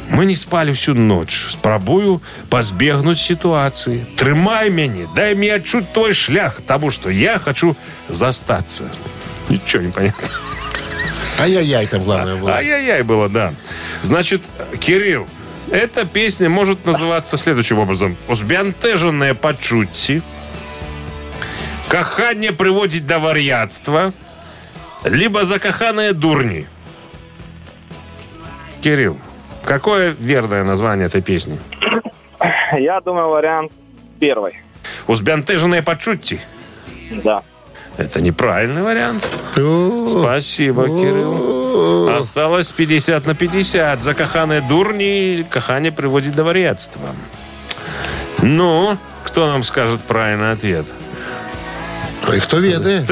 [0.10, 1.47] Мы не спали всю ночь.
[1.49, 4.05] Спрабую пазбегнуць ситуации.
[4.15, 7.75] Трымай мяне, дай мне адчуць твой шлях, тому что я хочу
[8.07, 8.89] застаться.
[9.49, 10.27] Ничего не понятно.
[11.39, 12.55] Ай-яй-яй там главное было.
[12.55, 13.53] Ай-яй-яй было, да.
[14.01, 14.41] Значит,
[14.79, 15.27] Кирилл,
[15.71, 18.17] эта песня может называться следующим образом.
[18.27, 20.21] «Узбянтэжаныя пачуцці»,
[21.89, 24.13] «Каханне прыводзіць да вар'яцтва»,
[25.03, 26.65] либо «Закаханыя дурни».
[28.81, 29.17] Кирилл,
[29.63, 31.60] какое верное название этой песни?
[32.73, 33.71] Я думаю, вариант
[34.19, 34.53] первый.
[35.07, 36.39] «Узбянтэжаныя пачуцці».
[37.23, 37.41] Да.
[37.98, 39.26] Это неправильный вариант.
[40.09, 42.09] Спасибо, Кирилл.
[42.16, 44.02] Осталось 50 на 50.
[44.02, 47.02] За каханые дурни кахание приводит до варьятства.
[48.40, 50.87] Ну, кто нам скажет правильный ответ?
[52.28, 53.11] Ой, кто ведает?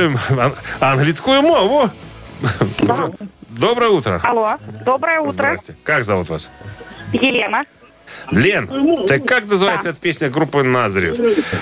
[0.81, 1.91] Английскую мову.
[3.49, 4.21] Доброе утро.
[4.23, 5.33] Алло, доброе утро.
[5.33, 5.77] Здрасте.
[5.85, 6.51] Как зовут вас?
[7.13, 7.63] Елена.
[8.31, 11.19] Лен, так как называется эта песня группы Назарев?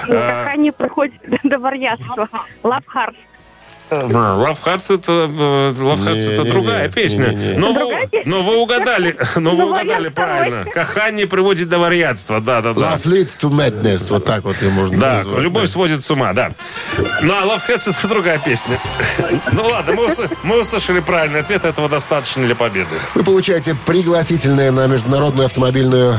[0.09, 1.57] А, Пока не проходит до.
[1.57, 3.15] Love Heart.
[3.91, 7.27] Love Hearts это, э, Love Hearts это Не-не-не, другая песня.
[7.29, 7.59] не-не-не.
[7.59, 8.31] Но, Другая вы, песня?
[8.31, 10.65] но вы угадали, но вы угадали правильно.
[10.65, 12.95] Кахание приводит до варьятства, да, да, да.
[12.95, 14.11] Love leads to madness.
[14.11, 15.43] Вот так вот ее можно Да, назвать.
[15.43, 16.53] любовь сводит с ума, да.
[17.23, 18.79] Ну, а Love Hearts это другая песня.
[19.53, 22.89] Ну ладно, мы, ус- мы услышали правильный ответ, этого достаточно для победы.
[23.15, 26.15] Вы получаете пригласительные на международную автомобильную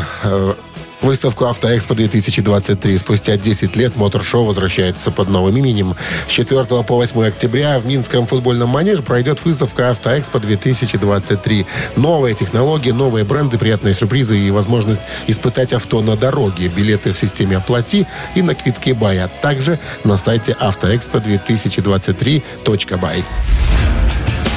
[1.02, 2.98] выставку «Автоэкспо-2023».
[2.98, 5.96] Спустя 10 лет мотор-шоу возвращается под новым именем.
[6.28, 11.66] С 4 по 8 октября в Минском футбольном манеже пройдет выставка «Автоэкспо-2023».
[11.96, 16.68] Новые технологии, новые бренды, приятные сюрпризы и возможность испытать авто на дороге.
[16.68, 23.24] Билеты в системе «Оплати» и на квитке «Бай», а также на сайте «Автоэкспо-2023.бай».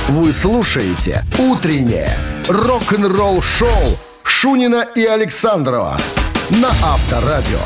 [0.08, 5.96] Вы слушаете «Утреннее рок-н-ролл шоу» Шунина и Александрова
[6.60, 7.58] на Авторадио.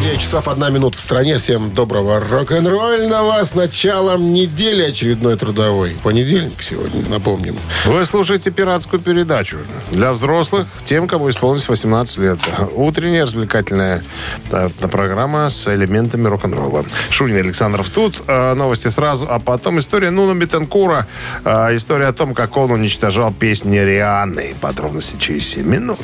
[0.00, 1.38] 9 часов 1 минута в стране.
[1.38, 5.96] Всем доброго рок-н-ролльного с началом недели очередной трудовой.
[6.02, 7.56] Понедельник сегодня, напомним.
[7.86, 9.58] Вы слушаете пиратскую передачу
[9.90, 12.38] для взрослых, тем, кому исполнилось 18 лет.
[12.74, 14.02] Утренняя развлекательная
[14.50, 16.84] э, программа с элементами рок-н-ролла.
[17.10, 18.22] Шунин Александров тут.
[18.26, 21.06] Э, Новости сразу, а потом история Нуна Бетенкура.
[21.44, 24.54] Э, История о том, как он уничтожал песни Рианны.
[24.60, 26.00] Подробности через 7 минут.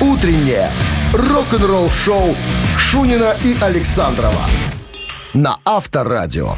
[0.00, 0.70] Утреннее
[1.12, 2.36] рок-н-ролл-шоу
[2.78, 4.42] Шунина и Александрова
[5.36, 6.56] на Авторадио.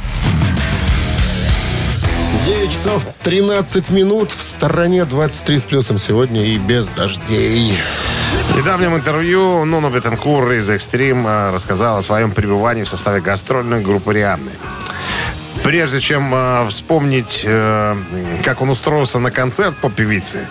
[2.44, 4.30] 9 часов 13 минут.
[4.30, 7.76] В стороне 23 с плюсом сегодня и без дождей.
[8.50, 14.14] В недавнем интервью Нуна Бетенкур из «Экстрим» рассказал о своем пребывании в составе гастрольной группы
[14.14, 14.52] «Рианны».
[15.62, 17.96] Прежде чем э, вспомнить, э,
[18.44, 20.46] как он устроился на концерт по певице,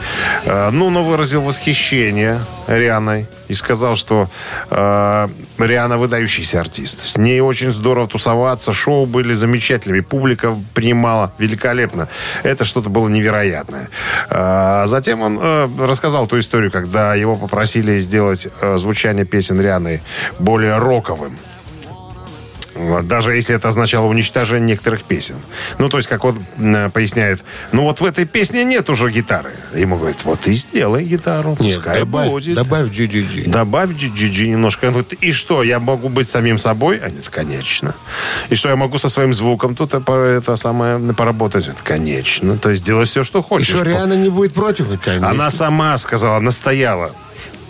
[0.45, 4.29] э, Нуна выразил восхищение Рианой и сказал, что
[4.69, 7.07] э, Риана выдающийся артист.
[7.07, 12.09] С ней очень здорово тусоваться, шоу были замечательными, публика принимала великолепно.
[12.43, 13.89] Это что-то было невероятное.
[14.29, 20.01] Э, затем он э, рассказал ту историю, когда его попросили сделать э, звучание песен Рианы
[20.39, 21.37] более роковым.
[23.03, 25.35] Даже если это означало уничтожение некоторых песен.
[25.77, 29.51] Ну, то есть, как он э, поясняет, ну вот в этой песне нет уже гитары.
[29.73, 32.55] Ему говорят, вот и сделай гитару, Нет, пускай добавь, будет.
[32.55, 33.49] добавь GGG.
[33.49, 34.85] Добавь GGG немножко.
[34.85, 36.97] Он говорит, и что, я могу быть самим собой?
[36.97, 37.95] Они говорят, конечно.
[38.49, 41.63] И что, я могу со своим звуком тут это, это самое поработать?
[41.65, 42.57] Говорят, конечно.
[42.57, 43.75] То есть, делай все, что И хочешь.
[43.75, 44.87] что, Риана не будет против?
[45.01, 45.29] Конечно.
[45.29, 47.11] Она сама сказала, настояла.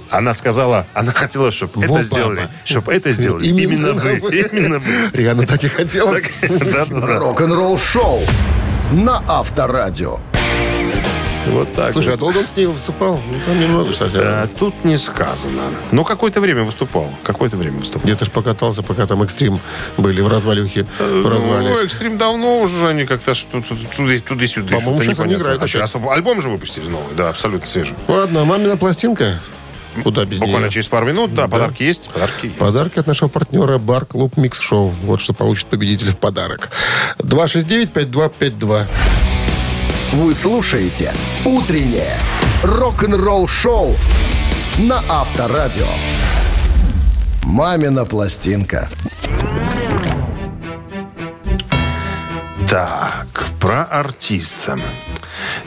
[0.10, 2.50] Она сказала, она хотела, чтобы это сделали.
[2.66, 3.48] Чтобы это сделали.
[3.48, 4.18] Именно, вы.
[4.18, 5.10] Именно вы.
[5.14, 6.18] Риана так и хотела.
[6.42, 7.20] Да-да-да.
[7.20, 8.22] Рок-н-ролл-шоу
[8.92, 10.20] на Авторадио.
[11.52, 11.94] Вот так.
[11.94, 12.20] Слушай, а вот.
[12.20, 13.22] долго он с ней выступал?
[13.26, 14.16] Ну, там немного, кстати.
[14.18, 15.64] А, тут не сказано.
[15.92, 17.10] Но какое-то время выступал.
[17.24, 18.04] Какое-то время выступал.
[18.04, 19.60] Где-то ж покатался, пока там экстрим
[19.98, 20.86] были в развалюхе.
[21.00, 21.70] В развале.
[21.70, 24.78] Ну, экстрим давно уже они как-то туда-сюда.
[24.78, 27.96] По-моему, сейчас они играют А сейчас альбом же выпустили новый, да, абсолютно свежий.
[28.08, 29.40] Ладно, мамина пластинка.
[30.04, 30.72] Куда без Буквально нее?
[30.72, 32.10] через пару минут, да, подарки есть.
[32.10, 32.58] Подарки есть.
[32.58, 34.90] Подарки от нашего партнера Бар-клуб Микс Шоу.
[35.04, 36.70] Вот что получит победитель в подарок.
[37.20, 38.86] 269-5252.
[40.14, 41.14] Вы слушаете
[41.46, 42.18] «Утреннее
[42.64, 43.96] рок-н-ролл-шоу»
[44.80, 45.88] на Авторадио.
[47.44, 48.90] «Мамина пластинка».
[52.70, 54.78] Так, про артиста.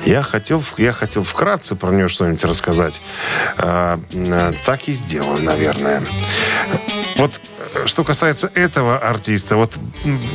[0.05, 3.00] Я хотел, я хотел вкратце про нее что-нибудь рассказать.
[3.59, 4.00] А,
[4.64, 6.03] так и сделаю, наверное.
[7.16, 7.33] Вот
[7.74, 9.74] э, что касается этого артиста, вот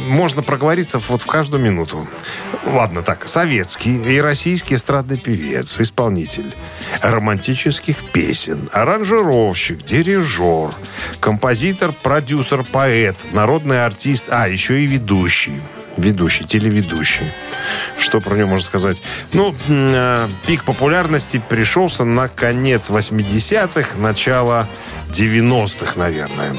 [0.07, 2.07] можно проговориться вот в каждую минуту.
[2.65, 6.53] Ладно, так, советский и российский эстрадный певец, исполнитель
[7.01, 10.71] романтических песен, аранжировщик, дирижер,
[11.19, 15.61] композитор, продюсер, поэт, народный артист, а, еще и ведущий.
[15.97, 17.25] Ведущий, телеведущий.
[17.97, 19.01] Что про него можно сказать?
[19.34, 24.67] Ну, э, пик популярности пришелся на конец 80-х, начало
[25.10, 26.53] 90-х, наверное.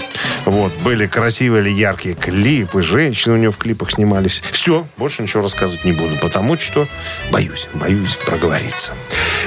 [0.46, 4.42] Вот, были красивые или яркие клипы, женщины у него в клипах снимались.
[4.52, 6.86] Все, больше ничего рассказывать не буду, потому что
[7.30, 8.94] боюсь, боюсь проговориться.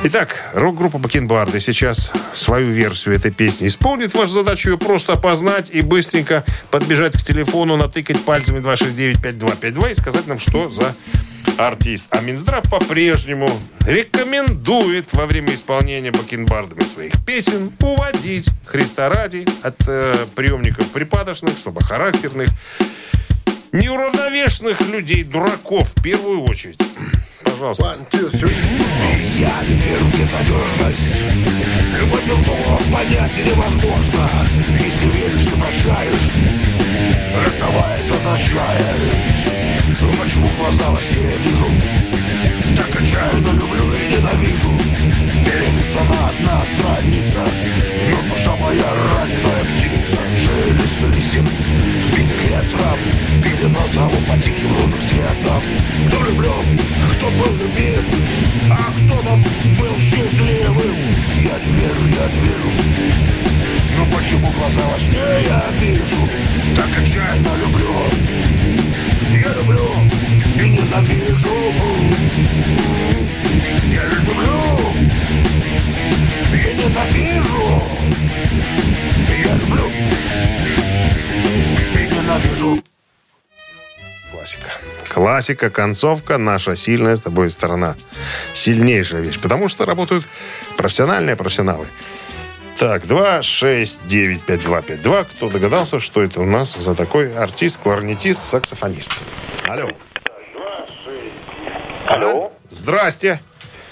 [0.01, 4.13] Итак, рок-группа Бакенбарды сейчас свою версию этой песни исполнит.
[4.13, 10.25] Ваша задача ее просто опознать и быстренько подбежать к телефону, натыкать пальцами 269-5252 и сказать
[10.25, 10.95] нам, что за
[11.57, 12.05] артист.
[12.12, 13.51] А Минздрав по-прежнему
[13.85, 22.47] рекомендует во время исполнения бакенбардами своих песен уводить Христа ради от э, приемников припадочных, слабохарактерных,
[23.73, 26.79] неуравновешенных людей, дураков в первую очередь.
[27.43, 27.84] Пожалуйста.
[27.84, 28.56] One, two, three.
[29.38, 31.23] Я верю в безнадежность
[31.97, 34.30] Любовь давно понять невозможно
[34.78, 36.32] Если веришь и прощаешь
[37.45, 39.47] Расставаясь, возвращаясь.
[40.02, 41.65] Ну почему глаза во сне вижу.
[42.75, 44.71] Так отчаянно люблю и ненавижу
[45.69, 47.38] Перелистана одна страница.
[48.10, 50.17] Но душа моя раненая птица.
[50.36, 51.45] Шелест листьев,
[52.01, 52.97] сбитых ветром
[53.43, 55.62] Пелена траву по тихим лунным светом
[56.08, 56.79] Кто влюблен,
[57.13, 58.05] кто был любим
[58.71, 59.43] А кто там
[59.77, 60.95] был счастливым?
[61.36, 62.71] Я не верю, я не верю.
[63.97, 66.27] Но почему глаза во сне я вижу?
[66.75, 67.93] Так отчаянно люблю.
[69.32, 69.91] Я люблю
[70.55, 71.49] и ненавижу.
[73.91, 74.49] Я люблю
[76.89, 77.82] ненавижу
[79.43, 79.86] Я люблю
[81.93, 82.79] и ненавижу
[84.31, 84.71] Классика.
[85.10, 87.96] Классика, концовка, наша сильная с тобой сторона.
[88.54, 89.40] Сильнейшая вещь.
[89.40, 90.25] Потому что работают
[90.77, 91.85] профессиональные профессионалы.
[92.77, 95.25] Так, 269-5252.
[95.25, 99.13] Кто догадался, что это у нас за такой артист, кларнетист, саксофонист?
[99.67, 99.92] Алло.
[102.06, 102.54] Алло.
[102.69, 103.42] Здрасте.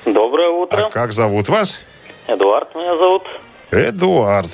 [0.05, 0.85] Доброе утро.
[0.85, 1.79] А как зовут вас?
[2.27, 3.23] Эдуард меня зовут.
[3.71, 4.51] Эдуард.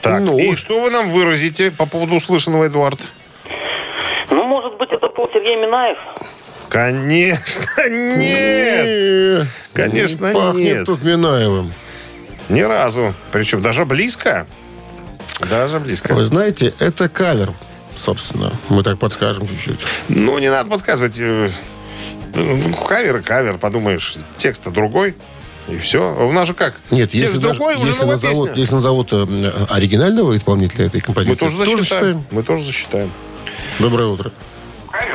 [0.00, 0.38] Так, Ну.
[0.38, 3.00] и что вы нам выразите по поводу услышанного, Эдуард?
[4.30, 5.98] Ну, может быть, это был Сергей Минаев?
[6.68, 8.86] Конечно, нет.
[8.86, 10.86] Не, Конечно, не пахнет нет.
[10.86, 11.72] тут Минаевым.
[12.48, 13.14] Ни разу.
[13.30, 14.46] Причем даже близко.
[15.50, 16.14] Даже близко.
[16.14, 17.52] Вы знаете, это кавер,
[17.94, 18.52] собственно.
[18.68, 19.80] Мы так подскажем чуть-чуть.
[20.08, 21.18] Ну, не надо подсказывать.
[21.18, 21.48] э,
[22.34, 25.14] ну, Кавер и кавер, подумаешь, текст-то другой.
[25.68, 26.14] И все.
[26.14, 26.74] У нас же как?
[26.90, 28.60] Нет, Текст если, даже- другой, уже если, назовут, песня.
[28.60, 32.24] если назовут э, оригинального исполнителя этой композиции, Мы тоже то засчитаем.
[32.30, 33.10] Мы тоже засчитаем.
[33.78, 34.32] Доброе утро.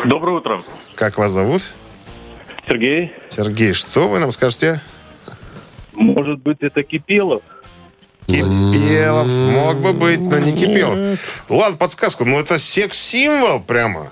[0.05, 0.63] Доброе утро.
[0.95, 1.63] Как вас зовут?
[2.67, 3.11] Сергей.
[3.29, 4.81] Сергей, что вы нам скажете?
[5.93, 7.41] Может быть, это Кипелов?
[8.27, 9.27] Кипелов.
[9.27, 11.19] Мог бы быть, но не Кипелов.
[11.49, 12.25] Ладно, подсказку.
[12.25, 14.11] Ну, это секс-символ прямо.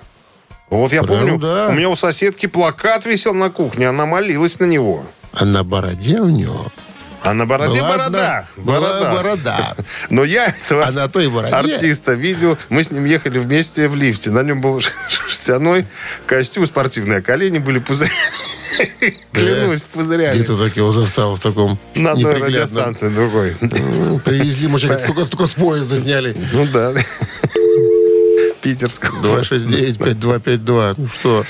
[0.70, 1.68] Вот я Прям помню, да.
[1.70, 5.06] у меня у соседки плакат висел на кухне, она молилась на него.
[5.36, 6.72] А на бороде у него
[7.24, 8.46] А на бороде была борода.
[8.56, 9.76] одна- была борода.
[10.10, 12.58] Но я этого А на той бороде- артиста видел.
[12.70, 14.30] Мы с ним ехали вместе в лифте.
[14.32, 14.80] На нем был
[15.10, 15.88] шерстяной
[16.28, 18.14] костюм спортивный, а колени были пузырями.
[19.34, 20.34] Клянусь, пузырями.
[20.36, 23.56] Где ты так его застал в таком На одной радиостанции другой.
[23.62, 24.68] М, Привезли,
[25.00, 26.36] столько, столько с поезда сняли.
[26.54, 26.94] Ну да.
[28.62, 29.22] Питерского.
[29.42, 30.96] 269-5252.
[30.98, 31.46] Ну что?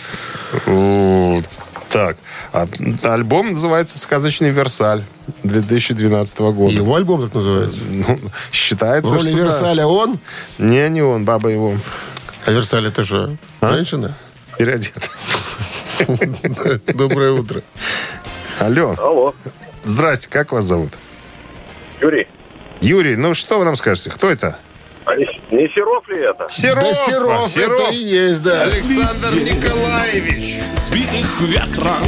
[1.96, 2.18] Так,
[2.52, 2.68] а
[3.04, 5.06] альбом называется «Сказочный Версаль»
[5.43, 6.74] 2012 года.
[6.74, 7.80] Его альбом так называется?
[7.89, 8.20] Ну,
[8.52, 9.43] считается, роли что да.
[9.43, 10.20] Версаля он?
[10.58, 11.74] Не, не он, баба его.
[12.46, 13.38] А Версаль это что?
[13.62, 14.14] Женщина?
[14.58, 15.10] Переодет.
[16.93, 17.62] Доброе утро.
[18.60, 18.93] Алло.
[18.98, 19.34] Алло.
[19.86, 20.91] Здрасте, как вас зовут?
[22.02, 22.28] Юрий,
[22.82, 24.10] Юрий, ну что вы нам скажете?
[24.10, 24.60] Кто это?
[25.06, 26.47] А не, не Серов ли это?
[26.49, 26.84] Серов.
[26.84, 28.64] Да Серов, это и есть, да.
[28.64, 30.60] Александр Николаевич.
[30.88, 32.03] Сбитых ветром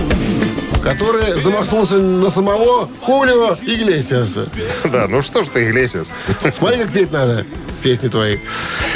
[0.84, 4.48] Который замахнулся на самого Хулио Иглесиаса.
[4.86, 6.14] Да, ну что ж ты, Иглесиас?
[6.54, 7.46] Смотри, как петь надо
[7.84, 8.38] песни твои.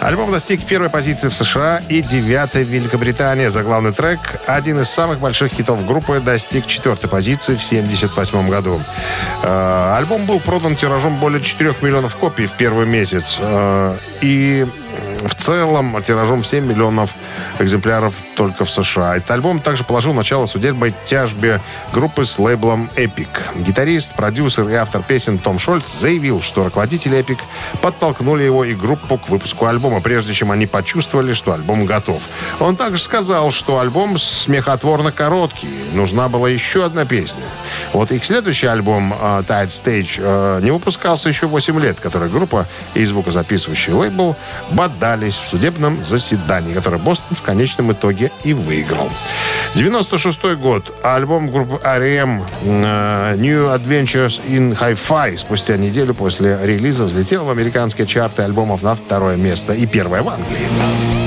[0.00, 3.48] Альбом достиг первой позиции в США и девятой в Великобритании.
[3.48, 8.80] За главный трек, один из самых больших хитов группы, достиг четвертой позиции в 1978 году.
[9.42, 13.36] Э, Альбом был продан тиражом более 4 миллионов копий в первый месяц.
[13.38, 14.66] Э, И
[15.24, 17.10] в целом тиражом 7 миллионов
[17.58, 19.16] экземпляров только в США.
[19.16, 21.60] Этот альбом также положил начало судебной тяжбе
[21.92, 23.28] группы с лейблом Epic.
[23.56, 27.38] Гитарист, продюсер и автор песен Том Шольц заявил, что руководители Epic
[27.80, 32.22] подтолкнули его и группу к выпуску альбома, прежде чем они почувствовали, что альбом готов.
[32.60, 37.42] Он также сказал, что альбом смехотворно короткий, нужна была еще одна песня.
[37.92, 42.66] Вот их следующий альбом э, Tide Stage э, не выпускался еще 8 лет, который группа
[42.94, 44.36] и звукозаписывающий лейбл
[45.08, 49.10] бодались в судебном заседании, которое Бостон в конечном итоге и выиграл.
[49.74, 50.94] 96 год.
[51.02, 52.44] Альбом группы R.E.M.
[52.62, 58.94] э, New Adventures in Hi-Fi спустя неделю после релиза взлетел в американские чарты альбомов на
[58.94, 61.17] второе место и первое в Англии.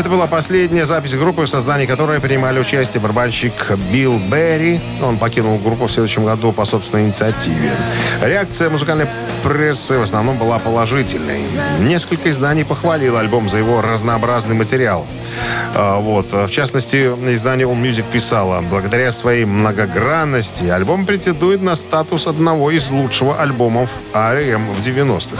[0.00, 3.52] Это была последняя запись группы, в создании которой принимали участие барабанщик
[3.92, 4.80] Билл Берри.
[5.02, 7.72] Он покинул группу в следующем году по собственной инициативе.
[8.22, 9.08] Реакция музыкальной
[9.42, 11.42] прессы в основном была положительной.
[11.80, 15.06] Несколько изданий похвалило альбом за его разнообразный материал.
[15.74, 16.32] А, Вот.
[16.32, 16.96] В частности,
[17.34, 23.90] издание All Music писало, благодаря своей многогранности альбом претендует на статус одного из лучшего альбомов
[24.14, 24.72] R.E.M.
[24.72, 25.36] в 90-х.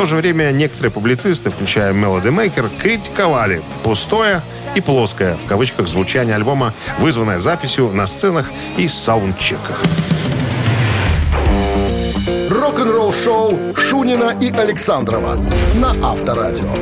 [0.00, 4.40] В то же время некоторые публицисты, включая Melody Maker, критиковали пустое
[4.74, 9.82] и плоское, в кавычках, звучание альбома, вызванное записью на сценах и саундчеках.
[12.48, 15.38] Рок-н-ролл шоу Шунина и Александрова
[15.74, 16.74] на Авторадио.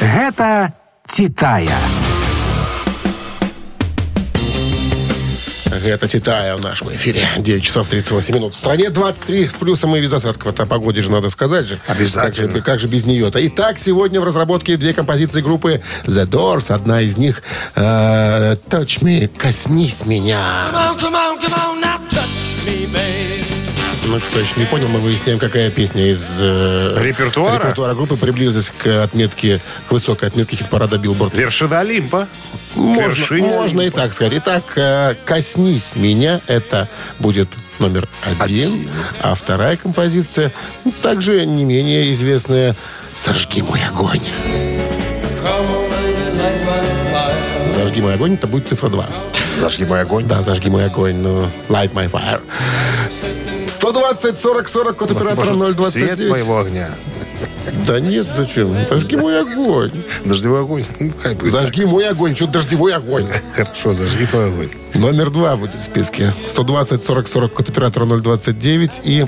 [0.00, 0.72] Гэта
[1.04, 1.76] «Титая».
[5.84, 7.28] Это Титая в нашем эфире.
[7.36, 8.54] 9 часов 38 минут.
[8.54, 10.58] В стране 23 с плюсом и без осадков.
[10.58, 11.78] О погоде же надо сказать же.
[11.86, 12.48] Обязательно.
[12.48, 13.44] Как же, как же без нее-то.
[13.46, 16.72] Итак, сегодня в разработке две композиции группы The Doors.
[16.72, 17.42] Одна из них
[17.74, 20.92] э, Touch Me, коснись меня.
[24.08, 27.58] Ну, еще не понял, мы выясняем, какая песня из э, Репертуара?
[27.58, 31.34] репертуара группы приблизилась к отметке, к высокой отметке хит-парада Билборд.
[31.34, 32.26] Вершина Олимпа.
[32.74, 34.32] Можно, можно и так сказать.
[34.36, 36.88] Итак, э, «Коснись меня» это
[37.18, 37.50] будет
[37.80, 38.72] номер один.
[38.72, 38.88] Один.
[39.20, 40.52] А вторая композиция,
[40.86, 42.76] ну, также не менее известная
[43.14, 44.22] «Сожги мой огонь».
[47.76, 49.06] «Зажги мой огонь» это будет цифра 2.
[49.60, 50.26] Зажги мой огонь.
[50.26, 52.40] Да, «Зажги мой огонь», ну, «Light my fire».
[53.78, 56.18] 120 40 40 код оператора Может, 029.
[56.18, 56.90] Свет моего огня.
[57.86, 58.74] Да нет, зачем?
[58.90, 59.92] Зажги мой огонь.
[60.24, 60.84] Дождевой огонь.
[60.98, 62.34] Ну, как бы Зажги мой огонь.
[62.34, 63.24] Что дождевой огонь?
[63.54, 64.70] Хорошо, зажги твой огонь.
[64.94, 66.34] Номер два будет в списке.
[66.44, 69.26] 120 40 40 код оператора 029 и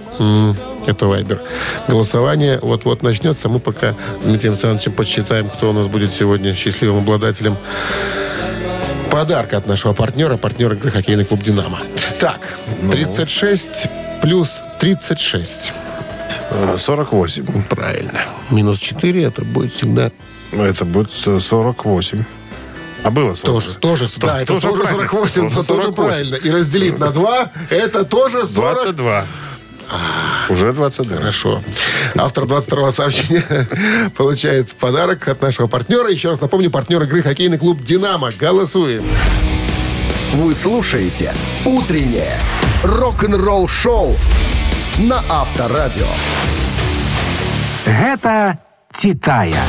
[0.86, 1.40] это Вайбер.
[1.86, 3.48] Голосование вот-вот начнется.
[3.48, 7.56] Мы пока с Дмитрием Александровичем подсчитаем, кто у нас будет сегодня счастливым обладателем
[9.12, 11.78] подарка от нашего партнера, партнера игры хоккейный клуб «Динамо».
[12.18, 12.40] Так,
[12.90, 13.88] 36
[14.22, 15.72] плюс 36.
[16.50, 17.62] Э, 48.
[17.68, 18.20] Правильно.
[18.50, 20.10] Минус 4 это будет всегда
[20.52, 22.24] Это будет э, 48.
[23.02, 23.44] А было 40.
[23.44, 25.08] тоже, тоже, да, это тоже тоже, правильно.
[25.08, 25.94] 48, Тоже тоже 48.
[25.94, 26.34] правильно.
[26.36, 28.82] И разделить на 2, это тоже 40.
[28.94, 29.24] 22.
[30.50, 31.16] Уже 22.
[31.16, 31.62] Хорошо.
[32.16, 33.44] Автор 22-го сообщения
[34.16, 36.10] получает подарок от нашего партнера.
[36.10, 38.30] Еще раз напомню, партнер игры хоккейный клуб «Динамо».
[38.38, 39.04] Голосуем.
[40.34, 42.38] Вы слушаете «Утреннее
[42.82, 44.16] рок-н-ролл-шоу»
[44.98, 46.06] на Авторадио.
[47.84, 48.58] Гэта
[48.92, 49.62] «Титая».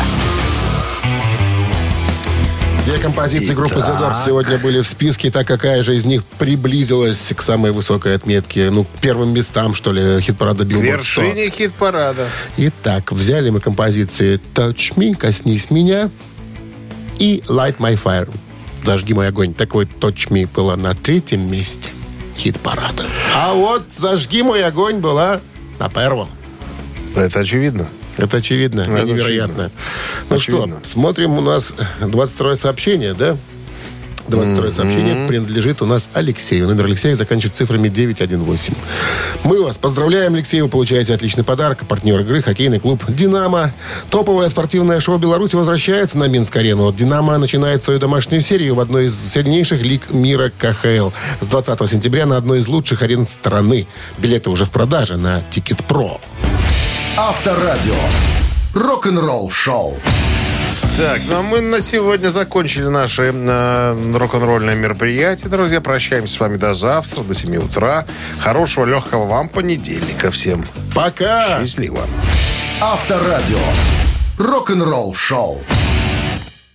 [2.86, 5.30] Две композиции группы The Doors сегодня были в списке.
[5.30, 8.72] Так какая же из них приблизилась к самой высокой отметке?
[8.72, 10.82] Ну, к первым местам, что ли, хит-парада 100.
[10.82, 12.28] вершине хит-парада.
[12.58, 16.10] Итак, взяли мы композиции «Touch Me», «Коснись меня»
[17.20, 18.30] и «Light My Fire».
[18.84, 19.54] «Зажги мой огонь».
[19.54, 21.92] Так вот, «Touch Me» была на третьем месте
[22.36, 23.06] хит-парада.
[23.36, 25.42] А вот «Зажги мой огонь» была
[25.80, 26.30] на первом.
[27.16, 27.88] Это очевидно.
[28.18, 29.66] Это очевидно и это невероятно.
[29.66, 29.72] очевидно.
[30.30, 30.80] Ну Очевидно.
[30.82, 33.38] что, смотрим у нас 22 сообщение, да?
[34.32, 36.68] 22 сообщение принадлежит у нас Алексею.
[36.68, 38.72] Номер Алексея заканчивает цифрами 918.
[39.44, 40.62] Мы вас поздравляем, Алексей.
[40.62, 41.86] Вы получаете отличный подарок.
[41.88, 43.74] Партнер игры хоккейный клуб «Динамо».
[44.10, 46.92] Топовое спортивное шоу Беларуси возвращается на Минск-арену.
[46.92, 51.12] «Динамо» начинает свою домашнюю серию в одной из сильнейших лиг мира КХЛ.
[51.42, 53.86] С 20 сентября на одной из лучших арен страны.
[54.18, 56.22] Билеты уже в продаже на Ticketpro.
[57.18, 57.96] Авторадио.
[58.74, 59.98] Рок-н-ролл-шоу.
[60.98, 65.50] Так, ну а мы на сегодня закончили наше э, рок-н-ролльное мероприятие.
[65.50, 68.06] Друзья, прощаемся с вами до завтра, до 7 утра.
[68.40, 70.66] Хорошего, легкого вам понедельника всем.
[70.94, 71.60] Пока!
[71.60, 72.06] Счастливо.
[72.82, 73.60] Авторадио.
[74.38, 75.62] Рок-н-ролл-шоу.